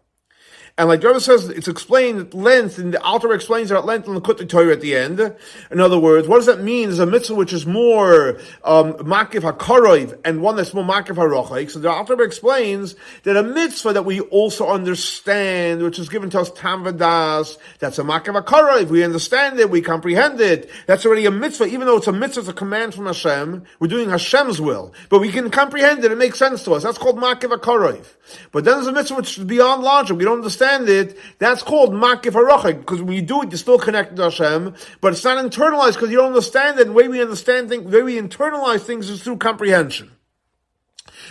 And 0.78 0.90
like 0.90 1.02
Rebbe 1.02 1.20
says, 1.20 1.48
it's 1.48 1.68
explained 1.68 2.20
at 2.20 2.34
length, 2.34 2.76
and 2.76 2.92
the 2.92 3.02
Alter 3.02 3.32
explains 3.32 3.70
it 3.70 3.76
at 3.76 3.86
length 3.86 4.08
in 4.08 4.14
the 4.14 4.20
Kutei 4.20 4.46
Torah 4.46 4.72
at 4.72 4.82
the 4.82 4.94
end. 4.94 5.34
In 5.70 5.80
other 5.80 5.98
words, 5.98 6.28
what 6.28 6.36
does 6.36 6.44
that 6.46 6.62
mean? 6.62 6.88
There's 6.88 6.98
a 6.98 7.06
mitzvah 7.06 7.34
which 7.34 7.54
is 7.54 7.64
more 7.64 8.38
um, 8.62 8.92
makif 8.98 9.40
hakaroiv, 9.50 10.20
and 10.22 10.42
one 10.42 10.56
that's 10.56 10.74
more 10.74 10.84
makif 10.84 11.16
harochaik. 11.16 11.70
So 11.70 11.78
the 11.78 11.88
Alter 11.88 12.22
explains 12.22 12.94
that 13.22 13.38
a 13.38 13.42
mitzvah 13.42 13.94
that 13.94 14.04
we 14.04 14.20
also 14.20 14.68
understand, 14.68 15.82
which 15.82 15.98
is 15.98 16.10
given 16.10 16.28
to 16.28 16.40
us 16.40 16.50
tam 16.50 16.84
vadas, 16.84 17.56
that's 17.78 17.98
a 17.98 18.02
makif 18.02 18.38
hakaroiv. 18.38 18.88
We 18.88 19.02
understand 19.02 19.58
it, 19.58 19.70
we 19.70 19.80
comprehend 19.80 20.42
it. 20.42 20.68
That's 20.86 21.06
already 21.06 21.24
a 21.24 21.30
mitzvah, 21.30 21.68
even 21.68 21.86
though 21.86 21.96
it's 21.96 22.06
a 22.06 22.12
mitzvah, 22.12 22.40
it's 22.40 22.50
a 22.50 22.52
command 22.52 22.92
from 22.94 23.06
Hashem. 23.06 23.64
We're 23.80 23.88
doing 23.88 24.10
Hashem's 24.10 24.60
will, 24.60 24.92
but 25.08 25.20
we 25.20 25.32
can 25.32 25.48
comprehend 25.48 26.04
it. 26.04 26.12
It 26.12 26.18
makes 26.18 26.38
sense 26.38 26.64
to 26.64 26.72
us. 26.72 26.82
That's 26.82 26.98
called 26.98 27.16
makif 27.16 27.50
hakaroiv. 27.50 28.04
But 28.52 28.64
then 28.64 28.74
there's 28.74 28.88
a 28.88 28.92
mitzvah 28.92 29.14
which 29.14 29.38
is 29.38 29.44
beyond 29.44 29.82
logic. 29.82 30.18
We 30.18 30.24
don't 30.24 30.38
understand 30.38 30.65
it. 30.88 31.18
That's 31.38 31.62
called 31.62 31.92
makif 31.92 32.32
harachik, 32.32 32.80
because 32.80 33.02
when 33.02 33.14
you 33.14 33.22
do 33.22 33.42
it, 33.42 33.50
you're 33.50 33.58
still 33.58 33.78
connected 33.78 34.16
to 34.16 34.24
Hashem, 34.24 34.74
but 35.00 35.12
it's 35.12 35.24
not 35.24 35.44
internalized 35.44 35.94
because 35.94 36.10
you 36.10 36.18
don't 36.18 36.28
understand 36.28 36.78
it. 36.78 36.86
The 36.86 36.92
way 36.92 37.08
we 37.08 37.22
understand 37.22 37.68
things, 37.68 37.90
the 37.90 37.96
way 37.98 38.02
we 38.02 38.20
internalize 38.20 38.80
things 38.80 39.08
is 39.08 39.22
through 39.22 39.38
comprehension. 39.38 40.10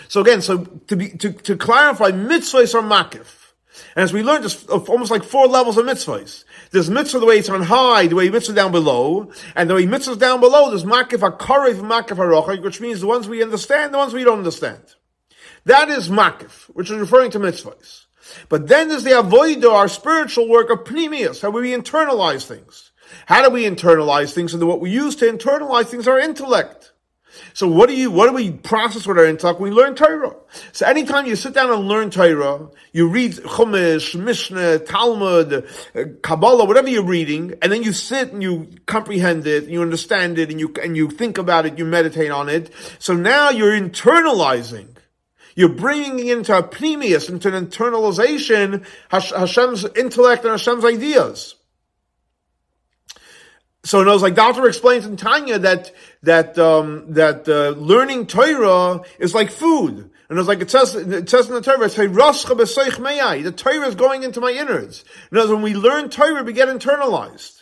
So 0.07 0.21
again, 0.21 0.41
so 0.41 0.65
to 0.87 0.95
be, 0.95 1.09
to, 1.09 1.31
to 1.31 1.55
clarify, 1.55 2.11
mitzvahs 2.11 2.73
are 2.75 2.81
makif. 2.81 3.45
And 3.95 4.03
as 4.03 4.13
we 4.13 4.23
learned, 4.23 4.43
there's 4.43 4.65
almost 4.65 5.11
like 5.11 5.23
four 5.23 5.47
levels 5.47 5.77
of 5.77 5.85
mitzvahs. 5.85 6.43
There's 6.71 6.89
mitzvah 6.89 7.19
the 7.19 7.25
way 7.25 7.39
it's 7.39 7.49
on 7.49 7.61
high, 7.61 8.07
the 8.07 8.15
way 8.15 8.29
mitzvah 8.29 8.53
down 8.53 8.71
below, 8.71 9.31
and 9.55 9.69
the 9.69 9.75
way 9.75 9.85
mitzvahs 9.85 10.19
down 10.19 10.39
below, 10.39 10.69
there's 10.69 10.83
makif 10.83 11.19
hakarev, 11.19 11.75
makif 11.81 12.17
harochik, 12.17 12.61
which 12.61 12.81
means 12.81 13.01
the 13.01 13.07
ones 13.07 13.27
we 13.27 13.43
understand, 13.43 13.93
the 13.93 13.97
ones 13.97 14.13
we 14.13 14.23
don't 14.23 14.39
understand. 14.39 14.81
That 15.65 15.89
is 15.89 16.09
makif, 16.09 16.65
which 16.67 16.91
is 16.91 16.97
referring 16.97 17.31
to 17.31 17.39
mitzvahs. 17.39 18.04
But 18.49 18.67
then 18.67 18.89
there's 18.89 19.03
the 19.03 19.11
avoido, 19.11 19.71
our 19.71 19.87
spiritual 19.87 20.49
work 20.49 20.69
of 20.69 20.83
pnimius, 20.83 21.41
how 21.41 21.49
we 21.49 21.71
internalize 21.71 22.45
things. 22.45 22.91
How 23.25 23.43
do 23.43 23.49
we 23.49 23.65
internalize 23.65 24.33
things? 24.33 24.53
And 24.53 24.67
what 24.67 24.81
we 24.81 24.91
use 24.91 25.15
to 25.17 25.25
internalize 25.31 25.85
things 25.85 26.07
are 26.07 26.19
intellect. 26.19 26.91
So 27.53 27.67
what 27.67 27.89
do 27.89 27.95
you, 27.95 28.11
what 28.11 28.27
do 28.27 28.33
we 28.33 28.51
process 28.51 29.05
with 29.05 29.17
our 29.17 29.25
intellect? 29.25 29.59
We 29.59 29.71
learn 29.71 29.95
Torah. 29.95 30.35
So 30.71 30.85
anytime 30.85 31.25
you 31.25 31.35
sit 31.35 31.53
down 31.53 31.71
and 31.71 31.87
learn 31.87 32.09
Torah, 32.09 32.69
you 32.93 33.09
read 33.09 33.33
Chumash, 33.33 34.19
Mishnah, 34.19 34.79
Talmud, 34.79 35.53
uh, 35.53 36.03
Kabbalah, 36.21 36.65
whatever 36.65 36.89
you're 36.89 37.03
reading, 37.03 37.55
and 37.61 37.71
then 37.71 37.83
you 37.83 37.91
sit 37.91 38.31
and 38.31 38.41
you 38.41 38.69
comprehend 38.85 39.45
it, 39.47 39.63
and 39.63 39.71
you 39.71 39.81
understand 39.81 40.39
it, 40.39 40.49
and 40.49 40.59
you, 40.59 40.73
and 40.81 40.95
you 40.95 41.09
think 41.09 41.37
about 41.37 41.65
it, 41.65 41.77
you 41.77 41.85
meditate 41.85 42.31
on 42.31 42.49
it. 42.49 42.71
So 42.99 43.13
now 43.13 43.49
you're 43.49 43.77
internalizing 43.77 44.94
you're 45.55 45.69
bringing 45.69 46.27
into 46.27 46.57
a 46.57 46.61
pnimius, 46.61 47.29
into 47.29 47.55
an 47.55 47.65
internalization, 47.65 48.85
Hashem's 49.09 49.85
intellect 49.85 50.43
and 50.43 50.51
Hashem's 50.51 50.83
ideas. 50.85 51.55
So 53.85 54.01
it 54.01 54.07
was 54.07 54.21
like 54.21 54.35
Doctor 54.35 54.67
explains 54.67 55.05
in 55.05 55.15
Tanya 55.15 55.59
that 55.59 55.91
that 56.23 56.57
um, 56.57 57.13
that 57.13 57.47
uh, 57.47 57.69
learning 57.79 58.25
Torah 58.25 59.01
is 59.19 59.35
like 59.35 59.51
food, 59.51 60.09
and 60.27 60.39
it's 60.39 60.47
like 60.47 60.61
it 60.61 60.71
says 60.71 60.95
it 60.95 61.29
says 61.29 61.47
in 61.47 61.53
the 61.53 61.61
Torah, 61.61 61.87
"Say 61.87 62.07
The 62.07 63.53
Torah 63.55 63.87
is 63.87 63.95
going 63.95 64.23
into 64.23 64.41
my 64.41 64.51
innards. 64.51 65.05
In 65.31 65.37
other 65.37 65.49
words, 65.49 65.53
when 65.53 65.61
we 65.61 65.75
learn 65.75 66.09
Torah, 66.09 66.43
we 66.43 66.53
get 66.53 66.67
internalized. 66.67 67.54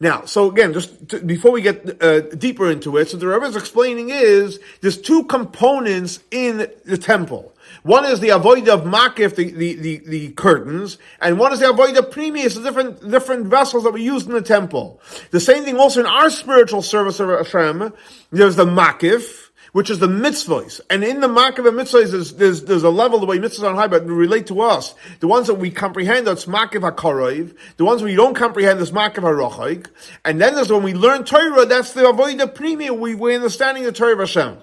Now, 0.00 0.26
so 0.26 0.48
again, 0.48 0.72
just 0.72 1.08
to, 1.08 1.18
before 1.20 1.50
we 1.50 1.60
get 1.60 2.00
uh, 2.00 2.20
deeper 2.20 2.70
into 2.70 2.96
it, 2.98 3.08
so 3.08 3.16
the 3.16 3.26
Rebbe 3.26 3.46
is 3.46 3.56
explaining 3.56 4.10
is 4.10 4.60
there's 4.80 5.00
two 5.00 5.24
components 5.24 6.20
in 6.30 6.70
the 6.84 6.96
temple. 6.96 7.52
One 7.82 8.04
is 8.04 8.20
the 8.20 8.30
avoid 8.30 8.68
of 8.68 8.82
makif, 8.82 9.34
the, 9.34 9.50
the, 9.50 9.74
the, 9.74 9.98
the, 10.06 10.28
curtains, 10.30 10.98
and 11.20 11.38
one 11.38 11.52
is 11.52 11.60
the 11.60 11.70
avoid 11.70 11.96
of 11.96 12.10
premius, 12.10 12.54
the 12.54 12.62
different, 12.62 13.10
different 13.10 13.46
vessels 13.46 13.84
that 13.84 13.92
we 13.92 14.02
use 14.02 14.24
in 14.24 14.32
the 14.32 14.42
temple. 14.42 15.00
The 15.30 15.40
same 15.40 15.64
thing 15.64 15.76
also 15.76 16.00
in 16.00 16.06
our 16.06 16.30
spiritual 16.30 16.82
service 16.82 17.18
of 17.18 17.28
Hashem. 17.28 17.92
There's 18.30 18.56
the 18.56 18.66
makif, 18.66 19.47
which 19.72 19.90
is 19.90 19.98
the 19.98 20.08
mitzvahs. 20.08 20.80
And 20.90 21.04
in 21.04 21.20
the 21.20 21.28
the 21.28 21.34
mitzvahs, 21.34 22.10
there's, 22.10 22.34
there's, 22.34 22.62
there's 22.64 22.82
a 22.82 22.90
level 22.90 23.18
the 23.18 23.26
way 23.26 23.38
mitzvahs 23.38 23.64
are 23.64 23.74
high, 23.74 23.86
but 23.86 24.06
relate 24.06 24.46
to 24.48 24.60
us. 24.60 24.94
The 25.20 25.28
ones 25.28 25.46
that 25.46 25.54
we 25.54 25.70
comprehend, 25.70 26.26
that's 26.26 26.46
makif 26.46 26.90
HaKarayv. 26.90 27.56
The 27.76 27.84
ones 27.84 28.02
we 28.02 28.14
don't 28.14 28.34
comprehend, 28.34 28.80
is 28.80 28.92
makif 28.92 29.16
HaRochaik. 29.16 29.86
And 30.24 30.40
then 30.40 30.54
there's 30.54 30.72
when 30.72 30.82
we 30.82 30.94
learn 30.94 31.24
Torah, 31.24 31.66
that's 31.66 31.92
the 31.92 32.08
avoid 32.08 32.54
premium, 32.54 33.00
we, 33.00 33.14
we're 33.14 33.36
understanding 33.36 33.84
the 33.84 33.92
Torah 33.92 34.14
of 34.14 34.20
Hashem. 34.20 34.58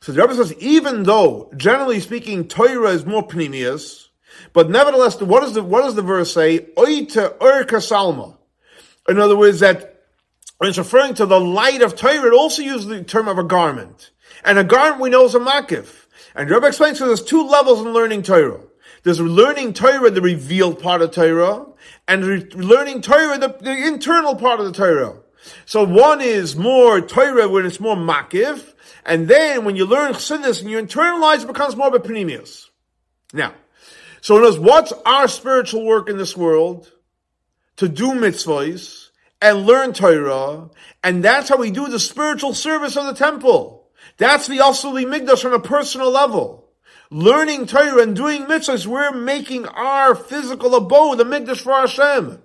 So 0.00 0.12
the 0.12 0.20
Rebbe 0.20 0.34
says, 0.34 0.52
even 0.54 1.04
though, 1.04 1.50
generally 1.56 2.00
speaking, 2.00 2.46
Torah 2.46 2.90
is 2.90 3.06
more 3.06 3.26
pnimius, 3.26 4.08
but 4.52 4.68
nevertheless, 4.70 5.20
what, 5.20 5.42
is 5.44 5.54
the, 5.54 5.62
what 5.62 5.82
does 5.82 5.94
the 5.94 6.02
verse 6.02 6.32
say? 6.32 6.58
Oita 6.58 7.38
urka 7.38 7.80
salma. 7.80 8.36
In 9.08 9.18
other 9.18 9.36
words, 9.36 9.60
that 9.60 10.02
when 10.58 10.68
it's 10.68 10.78
referring 10.78 11.14
to 11.14 11.26
the 11.26 11.40
light 11.40 11.82
of 11.82 11.96
Torah, 11.96 12.26
it 12.26 12.32
also 12.32 12.62
uses 12.62 12.86
the 12.86 13.02
term 13.02 13.28
of 13.28 13.38
a 13.38 13.44
garment. 13.44 14.10
And 14.44 14.58
a 14.58 14.64
garment 14.64 15.00
we 15.00 15.10
know 15.10 15.24
is 15.24 15.34
a 15.34 15.40
makif. 15.40 16.06
And 16.34 16.50
Rebbe 16.50 16.66
explains 16.66 16.98
that 16.98 17.06
there's 17.06 17.22
two 17.22 17.46
levels 17.46 17.80
in 17.80 17.92
learning 17.92 18.22
Torah. 18.22 18.60
There's 19.04 19.20
learning 19.20 19.74
Torah, 19.74 20.10
the 20.10 20.22
revealed 20.22 20.82
part 20.82 21.02
of 21.02 21.12
Torah, 21.12 21.66
and 22.08 22.24
re- 22.24 22.50
learning 22.54 23.02
Torah, 23.02 23.38
the, 23.38 23.56
the, 23.60 23.86
internal 23.86 24.34
part 24.34 24.60
of 24.60 24.66
the 24.66 24.72
Torah. 24.72 25.18
So 25.66 25.84
one 25.84 26.20
is 26.20 26.56
more 26.56 27.00
Torah 27.00 27.48
when 27.48 27.66
it's 27.66 27.80
more 27.80 27.96
makif, 27.96 28.72
and 29.04 29.28
then 29.28 29.64
when 29.64 29.76
you 29.76 29.84
learn 29.84 30.14
Chassidus 30.14 30.62
and 30.62 30.70
you 30.70 30.78
internalize, 30.78 31.42
it 31.42 31.46
becomes 31.46 31.76
more 31.76 31.88
of 31.88 31.94
a 31.94 32.00
panemius. 32.00 32.68
Now, 33.34 33.54
so 34.22 34.42
other 34.42 34.58
what's 34.60 34.92
our 35.04 35.28
spiritual 35.28 35.84
work 35.84 36.08
in 36.08 36.16
this 36.16 36.34
world? 36.34 36.90
To 37.76 37.88
do 37.88 38.12
mitzvahs 38.12 39.08
and 39.42 39.66
learn 39.66 39.92
Torah, 39.92 40.70
and 41.02 41.22
that's 41.22 41.50
how 41.50 41.58
we 41.58 41.70
do 41.70 41.88
the 41.88 41.98
spiritual 41.98 42.54
service 42.54 42.96
of 42.96 43.04
the 43.04 43.14
temple. 43.14 43.83
That's 44.16 44.46
the 44.46 44.60
also 44.60 44.94
the 44.94 45.04
Migdash 45.04 45.44
on 45.44 45.52
a 45.52 45.60
personal 45.60 46.10
level. 46.10 46.68
Learning 47.10 47.66
Torah 47.66 48.02
and 48.02 48.16
doing 48.16 48.46
mitzvahs, 48.46 48.86
we're 48.86 49.12
making 49.12 49.66
our 49.66 50.14
physical 50.14 50.74
abode 50.74 51.18
the 51.18 51.24
Migdash 51.24 51.60
for 51.60 51.72
Hashem. 51.72 52.42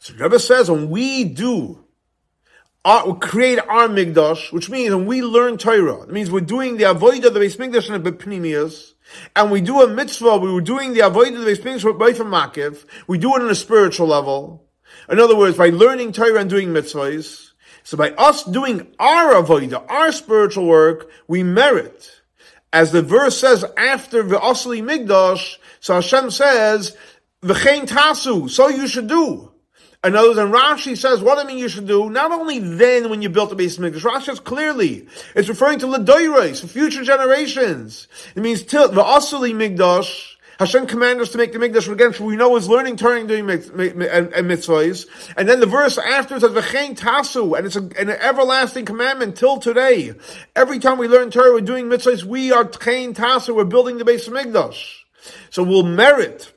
So 0.00 0.14
Rebbe 0.14 0.38
says 0.38 0.70
when 0.70 0.90
we 0.90 1.24
do 1.24 1.84
our, 2.84 3.16
create 3.16 3.58
our 3.58 3.88
Migdash, 3.88 4.52
which 4.52 4.70
means 4.70 4.94
when 4.94 5.06
we 5.06 5.22
learn 5.22 5.58
Torah, 5.58 6.02
it 6.02 6.10
means 6.10 6.30
we're 6.30 6.40
doing 6.40 6.76
the 6.76 6.84
avoid 6.84 7.24
of 7.24 7.34
the 7.34 7.40
base 7.40 7.56
Migdash 7.56 7.92
and 7.92 8.04
the 8.04 8.12
Pnimius, 8.12 8.94
and 9.34 9.50
we 9.50 9.60
do 9.60 9.82
a 9.82 9.88
mitzvah, 9.88 10.38
we 10.38 10.52
were 10.52 10.60
doing 10.60 10.92
the 10.92 11.00
avoid 11.00 11.34
of 11.34 11.40
the 11.40 11.46
base 11.46 11.58
Migdash 11.60 11.98
by 11.98 12.12
from 12.12 12.28
Makif, 12.28 12.84
we 13.06 13.18
do 13.18 13.34
it 13.34 13.42
on 13.42 13.50
a 13.50 13.54
spiritual 13.54 14.06
level. 14.06 14.64
In 15.08 15.18
other 15.18 15.36
words, 15.36 15.56
by 15.56 15.70
learning 15.70 16.12
Torah 16.12 16.40
and 16.40 16.48
doing 16.48 16.68
mitzvahs, 16.68 17.47
so 17.88 17.96
by 17.96 18.10
us 18.10 18.44
doing 18.44 18.86
our 18.98 19.32
avodah, 19.32 19.82
our 19.88 20.12
spiritual 20.12 20.66
work, 20.66 21.08
we 21.26 21.42
merit. 21.42 22.20
As 22.70 22.92
the 22.92 23.00
verse 23.00 23.40
says 23.40 23.64
after 23.78 24.22
the 24.22 24.36
Osli 24.36 24.82
Migdash, 24.82 25.56
so 25.80 25.94
Hashem 25.94 26.30
says, 26.30 26.94
V'chein 27.40 27.86
tasu, 27.86 28.50
so 28.50 28.68
you 28.68 28.88
should 28.88 29.06
do. 29.06 29.50
In 30.04 30.14
other 30.14 30.28
words, 30.28 30.38
and 30.38 30.52
Rashi 30.52 30.98
says, 30.98 31.22
what 31.22 31.36
do 31.36 31.40
I 31.40 31.44
mean 31.44 31.56
you 31.56 31.70
should 31.70 31.86
do, 31.86 32.10
not 32.10 32.30
only 32.30 32.58
then 32.58 33.08
when 33.08 33.22
you 33.22 33.30
built 33.30 33.48
the 33.48 33.56
base 33.56 33.78
Mikdash, 33.78 34.02
Rashi 34.02 34.24
says 34.24 34.40
clearly, 34.40 35.08
it's 35.34 35.48
referring 35.48 35.78
to 35.78 35.86
Ledoiris, 35.86 36.60
for 36.60 36.66
future 36.66 37.04
generations. 37.04 38.06
It 38.36 38.42
means 38.42 38.64
till, 38.64 38.90
the 38.90 39.02
Asuli 39.02 39.54
Migdash, 39.54 40.34
Hashem 40.58 40.88
commanded 40.88 41.22
us 41.22 41.30
to 41.30 41.38
make 41.38 41.52
the 41.52 41.58
Mikdash 41.60 41.90
again, 41.90 42.12
we 42.24 42.34
know 42.34 42.56
is 42.56 42.68
learning, 42.68 42.96
turning, 42.96 43.28
doing 43.28 43.48
and, 43.48 43.62
mitzvahs. 43.62 45.06
And 45.36 45.48
then 45.48 45.60
the 45.60 45.66
verse 45.66 45.98
after 45.98 46.40
says, 46.40 46.50
V'chein 46.50 46.98
tasu, 46.98 47.56
and 47.56 47.64
it's 47.64 47.76
a, 47.76 47.82
an 47.98 48.10
everlasting 48.10 48.84
commandment 48.84 49.36
till 49.36 49.58
today. 49.58 50.14
Every 50.56 50.80
time 50.80 50.98
we 50.98 51.06
learn 51.06 51.30
Torah, 51.30 51.52
we're 51.52 51.60
doing 51.60 51.86
mitzvahs, 51.86 52.24
we 52.24 52.50
are 52.50 52.64
tchein 52.64 53.14
tasu, 53.14 53.54
we're 53.54 53.64
building 53.64 53.98
the 53.98 54.04
base 54.04 54.26
of 54.26 54.34
Mikdash. 54.34 55.04
So 55.50 55.62
we'll 55.62 55.84
merit, 55.84 56.52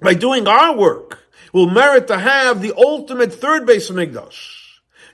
by 0.00 0.14
doing 0.14 0.48
our 0.48 0.76
work, 0.76 1.20
we'll 1.52 1.70
merit 1.70 2.08
to 2.08 2.18
have 2.18 2.60
the 2.60 2.74
ultimate 2.76 3.32
third 3.32 3.66
base 3.66 3.88
of 3.88 3.94
Mikdash 3.94 4.56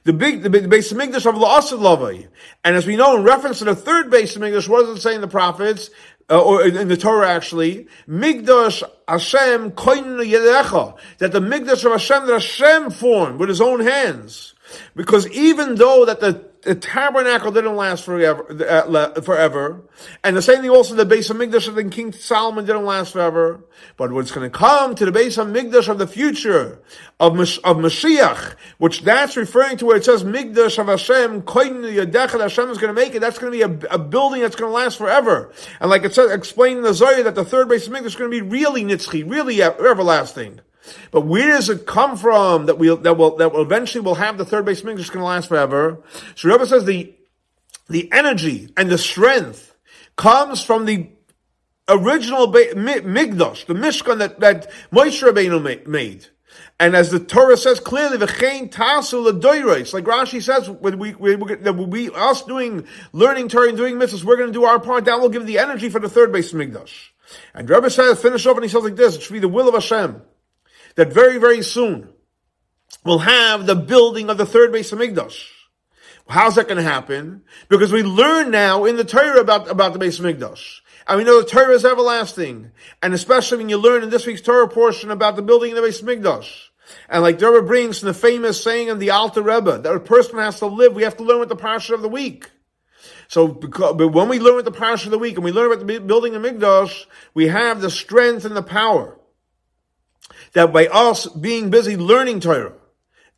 the 0.05 0.12
big 0.12 0.42
the, 0.42 0.48
the 0.48 0.68
base 0.68 0.90
of 0.90 0.98
Mikdash 0.98 1.26
of 1.26 1.37
La'asad 1.37 1.78
Lavai. 1.78 2.28
And 2.64 2.76
as 2.76 2.87
we 2.87 2.96
know 2.96 3.16
in 3.16 3.22
reference 3.22 3.59
to 3.61 3.64
the 3.64 3.74
third 3.74 4.11
base 4.11 4.35
of 4.35 4.42
Mikdash, 4.42 4.68
what 4.68 4.87
does 4.87 4.98
it 4.98 5.00
say 5.00 5.14
in 5.14 5.20
the 5.20 5.28
prophets? 5.28 5.90
Uh, 6.30 6.42
or 6.42 6.66
in 6.66 6.88
the 6.88 6.96
Torah 6.96 7.28
actually, 7.28 7.87
Migdash 8.08 8.82
Hashem 9.08 9.72
Koinu 9.72 10.24
Yedecha, 10.24 10.96
that 11.18 11.32
the 11.32 11.40
Migdash 11.40 11.85
of 11.85 11.92
Hashem 11.92 12.26
that 12.26 12.32
Hashem 12.32 12.90
formed 12.90 13.38
with 13.38 13.48
his 13.48 13.61
own 13.61 13.80
hands. 13.80 14.54
Because 14.96 15.28
even 15.30 15.74
though 15.74 16.04
that 16.06 16.20
the 16.20 16.51
the 16.62 16.77
tabernacle 16.77 17.51
didn't 17.51 17.75
last 17.75 18.05
forever, 18.05 18.46
uh, 18.68 19.20
forever. 19.20 19.83
And 20.22 20.37
the 20.37 20.42
same 20.42 20.61
thing 20.61 20.70
also 20.70 20.94
the 20.94 21.05
base 21.05 21.29
of 21.29 21.37
Migdash 21.37 21.66
of 21.66 21.90
King 21.90 22.12
Solomon 22.12 22.64
didn't 22.64 22.85
last 22.85 23.12
forever. 23.12 23.64
But 23.96 24.12
what's 24.12 24.31
going 24.31 24.48
to 24.48 24.57
come 24.57 24.94
to 24.94 25.05
the 25.05 25.12
base 25.12 25.38
of 25.38 25.48
Migdash 25.48 25.88
of 25.88 25.98
the 25.98 26.07
future, 26.07 26.81
of, 27.18 27.38
of 27.38 27.77
Mashiach, 27.77 28.55
which 28.79 29.03
that's 29.03 29.37
referring 29.37 29.77
to 29.79 29.87
where 29.87 29.96
it 29.96 30.05
says 30.05 30.22
Migdash 30.22 30.79
of 30.79 30.87
Hashem, 30.87 31.42
Koin 31.42 32.40
Hashem 32.40 32.70
is 32.70 32.79
going 32.79 32.94
to 32.94 33.01
make 33.01 33.14
it, 33.14 33.20
that's 33.20 33.38
going 33.38 33.53
to 33.53 33.59
be 33.68 33.87
a, 33.87 33.94
a, 33.94 33.98
building 33.98 34.42
that's 34.42 34.57
going 34.57 34.70
to 34.70 34.75
last 34.75 34.98
forever. 34.98 35.53
And 35.81 35.90
like 35.90 36.05
it 36.05 36.14
says, 36.14 36.31
explained 36.31 36.79
in 36.79 36.85
the 36.85 36.94
Zohar 36.94 37.25
that 37.25 37.35
the 37.35 37.44
third 37.44 37.68
base 37.68 37.88
of 37.88 37.92
Migdash 37.92 38.07
is 38.07 38.16
going 38.16 38.31
to 38.31 38.40
be 38.40 38.48
really 38.48 38.85
nitzchi, 38.85 39.29
really 39.29 39.61
everlasting. 39.62 40.61
But 41.10 41.22
where 41.22 41.48
does 41.48 41.68
it 41.68 41.86
come 41.86 42.16
from 42.16 42.66
that 42.66 42.78
we 42.78 42.94
that 42.94 43.16
will 43.16 43.36
that 43.36 43.52
will 43.52 43.62
eventually 43.62 44.04
will 44.04 44.16
have 44.16 44.38
the 44.38 44.44
third 44.44 44.64
base 44.64 44.82
Mikdash 44.82 45.08
going 45.08 45.20
to 45.20 45.24
last 45.24 45.48
forever? 45.48 46.02
So 46.34 46.48
Rebbe 46.48 46.66
says 46.66 46.84
the 46.84 47.14
the 47.88 48.10
energy 48.12 48.70
and 48.76 48.90
the 48.90 48.98
strength 48.98 49.74
comes 50.16 50.62
from 50.62 50.86
the 50.86 51.08
original 51.88 52.46
ba- 52.48 52.74
Migdash, 52.74 53.66
the 53.66 53.74
Mishkan 53.74 54.18
that 54.18 54.40
that 54.40 54.70
Moshe 54.90 55.22
Rabbeinu 55.22 55.86
made. 55.86 56.26
And 56.78 56.96
as 56.96 57.10
the 57.10 57.20
Torah 57.20 57.56
says 57.56 57.80
clearly, 57.80 58.18
"V'chein 58.18 58.70
tasu 58.70 59.20
l'doiros," 59.20 59.94
like 59.94 60.04
Rashi 60.04 60.42
says, 60.42 60.68
when 60.68 60.98
we, 60.98 61.14
we, 61.14 61.36
we, 61.36 61.70
we, 61.70 62.10
us 62.10 62.42
doing 62.42 62.86
learning 63.12 63.48
Torah 63.48 63.68
and 63.68 63.76
doing 63.76 63.96
mitzvahs, 63.96 64.24
we're 64.24 64.36
going 64.36 64.48
to 64.48 64.52
do 64.52 64.64
our 64.64 64.80
part. 64.80 65.04
That 65.04 65.20
will 65.20 65.28
give 65.28 65.46
the 65.46 65.58
energy 65.58 65.88
for 65.88 66.00
the 66.00 66.08
third 66.08 66.32
base 66.32 66.52
of 66.52 66.58
Migdash. 66.58 67.10
And 67.54 67.70
Rebbe 67.70 67.88
says, 67.88 68.20
finish 68.20 68.44
off, 68.46 68.56
and 68.56 68.64
he 68.64 68.68
says 68.68 68.82
like 68.82 68.96
this: 68.96 69.16
It 69.16 69.22
should 69.22 69.32
be 69.32 69.38
the 69.38 69.48
will 69.48 69.68
of 69.68 69.74
Hashem 69.74 70.22
that 70.96 71.12
very, 71.12 71.38
very 71.38 71.62
soon 71.62 72.12
we'll 73.05 73.18
have 73.18 73.66
the 73.66 73.76
building 73.76 74.31
of 74.31 74.38
the 74.38 74.46
third 74.46 74.72
base 74.72 74.92
of 74.92 74.98
Migdash. 74.98 75.48
How's 76.28 76.55
that 76.55 76.68
going 76.68 76.83
to 76.83 76.83
happen? 76.83 77.42
Because 77.68 77.92
we 77.92 78.02
learn 78.02 78.50
now 78.50 78.85
in 78.85 78.96
the 78.96 79.05
Torah 79.05 79.40
about, 79.40 79.68
about 79.68 79.92
the 79.92 79.98
base 79.98 80.18
of 80.18 80.24
Migdash. 80.24 80.81
And 81.07 81.18
we 81.18 81.24
know 81.24 81.40
the 81.40 81.48
Torah 81.48 81.74
is 81.74 81.85
everlasting. 81.85 82.70
And 83.02 83.12
especially 83.12 83.59
when 83.59 83.68
you 83.68 83.76
learn 83.76 84.02
in 84.02 84.11
this 84.11 84.26
week's 84.26 84.40
Torah 84.40 84.68
portion 84.68 85.11
about 85.11 85.37
the 85.37 85.42
building 85.42 85.72
of 85.72 85.76
the 85.76 85.83
base 85.83 86.00
of 86.00 86.07
Migdash. 86.07 86.68
And 87.09 87.22
like 87.22 87.40
Rebbe 87.40 87.62
brings 87.62 87.98
from 87.98 88.09
the 88.09 88.14
famous 88.14 88.62
saying 88.62 88.90
of 88.90 89.00
the 89.00 89.11
Alter 89.11 89.42
Rebbe, 89.42 89.78
that 89.78 89.94
a 89.94 90.00
person 90.00 90.38
has 90.38 90.59
to 90.61 90.66
live, 90.66 90.94
we 90.94 91.02
have 91.02 91.16
to 91.16 91.24
learn 91.24 91.40
with 91.40 91.48
the 91.48 91.57
parsha 91.57 91.94
of 91.94 92.02
the 92.02 92.09
week. 92.09 92.50
So, 93.28 93.48
because, 93.48 93.96
but 93.96 94.09
when 94.09 94.28
we 94.28 94.38
learn 94.38 94.57
with 94.57 94.64
the 94.64 94.72
parsha 94.72 95.07
of 95.07 95.11
the 95.11 95.18
week 95.18 95.37
and 95.37 95.44
we 95.44 95.52
learn 95.52 95.72
about 95.72 95.87
the 95.87 96.00
building 96.00 96.35
of 96.35 96.42
Migdash, 96.42 97.07
we 97.35 97.48
have 97.48 97.81
the 97.81 97.90
strength 97.90 98.44
and 98.44 98.57
the 98.57 98.62
power 98.62 99.18
that 100.54 100.72
by 100.72 100.86
us 100.86 101.26
being 101.26 101.70
busy 101.70 101.96
learning 101.96 102.40
Torah 102.40 102.74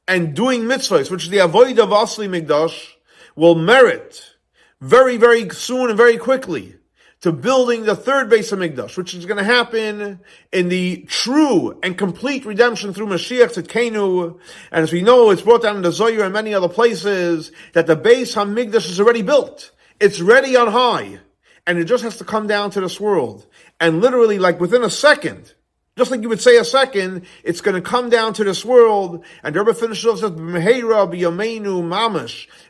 and 0.06 0.34
doing 0.34 0.62
mitzvahs, 0.62 1.10
which 1.10 1.24
is 1.24 1.30
the 1.30 1.38
avoid 1.38 1.78
of 1.78 1.90
Asli 1.90 2.28
Migdash, 2.28 2.92
will 3.36 3.54
merit 3.54 4.34
very, 4.80 5.16
very 5.16 5.48
soon 5.50 5.88
and 5.88 5.96
very 5.96 6.18
quickly 6.18 6.76
to 7.24 7.32
building 7.32 7.84
the 7.84 7.96
third 7.96 8.28
base 8.28 8.52
of 8.52 8.58
Migdash, 8.58 8.98
which 8.98 9.14
is 9.14 9.24
going 9.24 9.38
to 9.38 9.44
happen 9.44 10.20
in 10.52 10.68
the 10.68 11.06
true 11.08 11.78
and 11.82 11.96
complete 11.96 12.44
redemption 12.44 12.92
through 12.92 13.06
Mashiach 13.06 13.54
Tzidkenu. 13.54 14.38
And 14.70 14.82
as 14.82 14.92
we 14.92 15.00
know, 15.00 15.30
it's 15.30 15.40
brought 15.40 15.62
down 15.62 15.76
in 15.76 15.82
the 15.82 15.90
Zohar 15.90 16.24
and 16.24 16.34
many 16.34 16.52
other 16.52 16.68
places 16.68 17.50
that 17.72 17.86
the 17.86 17.96
base 17.96 18.36
of 18.36 18.48
Migdash 18.48 18.90
is 18.90 19.00
already 19.00 19.22
built. 19.22 19.70
It's 19.98 20.20
ready 20.20 20.54
on 20.54 20.70
high. 20.70 21.20
And 21.66 21.78
it 21.78 21.84
just 21.84 22.04
has 22.04 22.18
to 22.18 22.24
come 22.24 22.46
down 22.46 22.70
to 22.72 22.82
this 22.82 23.00
world. 23.00 23.46
And 23.80 24.02
literally, 24.02 24.38
like 24.38 24.60
within 24.60 24.84
a 24.84 24.90
second, 24.90 25.54
just 25.96 26.10
like 26.10 26.22
you 26.22 26.28
would 26.28 26.40
say 26.40 26.56
a 26.56 26.64
second, 26.64 27.24
it's 27.44 27.60
going 27.60 27.76
to 27.76 27.80
come 27.80 28.10
down 28.10 28.32
to 28.34 28.44
this 28.44 28.64
world, 28.64 29.24
and 29.42 29.54
Rebbe 29.54 29.74
finishes 29.74 30.20
says. 30.20 30.32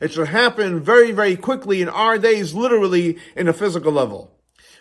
It 0.01 0.13
should 0.13 0.29
happen 0.29 0.81
very, 0.81 1.13
very 1.13 1.37
quickly 1.37 1.81
in 1.81 1.89
our 1.89 2.19
days, 2.19 2.53
literally 2.53 3.19
in 3.35 3.49
a 3.49 3.55
physical 3.55 3.93
level. 3.93 4.31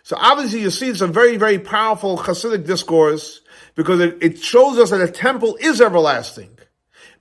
So 0.04 0.18
obviously, 0.20 0.60
you 0.62 0.72
see, 0.72 0.90
it's 0.90 1.00
a 1.00 1.08
very, 1.08 1.38
very 1.38 1.58
powerful 1.58 2.18
Hasidic 2.18 2.66
discourse 2.66 3.40
because 3.76 4.02
it, 4.02 4.18
it 4.22 4.44
shows 4.44 4.78
us 4.78 4.90
that 4.90 5.00
a 5.00 5.10
temple 5.10 5.56
is 5.62 5.80
everlasting. 5.80 6.58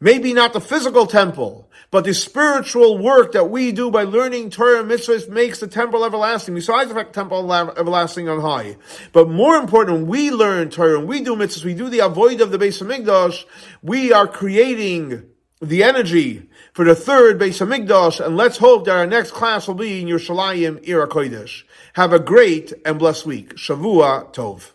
Maybe 0.01 0.33
not 0.33 0.53
the 0.53 0.61
physical 0.61 1.07
temple, 1.07 1.71
but 1.93 2.05
the 2.05 2.15
spiritual 2.15 2.97
work 2.97 3.33
that 3.33 3.51
we 3.51 3.71
do 3.71 3.91
by 3.91 4.03
learning 4.03 4.49
Torah 4.49 4.81
and 4.81 4.91
mitzvahs 4.91 5.29
makes 5.29 5.61
the 5.61 5.69
temple 5.69 6.05
everlasting, 6.07 6.55
besides 6.55 6.89
the 6.89 6.95
fact 6.95 7.13
temple 7.13 7.53
everlasting 7.53 8.31
on 8.31 8.41
high. 8.41 8.77
But 9.13 9.29
more 9.29 9.57
important, 9.57 10.07
we 10.07 10.31
learn 10.31 10.71
Torah 10.71 10.99
and 10.99 11.07
we 11.07 11.21
do 11.21 11.37
mitzvahs, 11.37 11.65
we 11.65 11.75
do 11.75 11.91
the 11.91 12.01
avoid 12.01 12.41
of 12.41 12.51
the 12.51 12.59
base 12.59 12.81
of 12.81 12.89
Hamikdash, 12.89 13.45
we 13.83 14.11
are 14.11 14.27
creating 14.27 15.29
the 15.61 15.85
energy 15.85 16.49
for 16.73 16.87
the 16.87 16.95
third 16.95 17.39
base 17.39 17.61
of 17.61 17.69
Hamikdash, 17.69 18.25
and 18.25 18.39
let's 18.39 18.57
hope 18.57 18.87
that 18.87 18.97
our 18.97 19.07
next 19.07 19.33
class 19.33 19.69
will 19.69 19.75
be 19.75 20.01
in 20.01 20.09
Yerushalayim 20.09 20.89
Ira 20.89 21.07
Kodesh. 21.07 21.65
Have 21.93 22.15
a 22.15 22.19
great 22.19 22.73
and 22.87 22.99
blessed 22.99 23.27
week. 23.27 23.57
Shavua 23.57 24.33
Tov. 24.33 24.73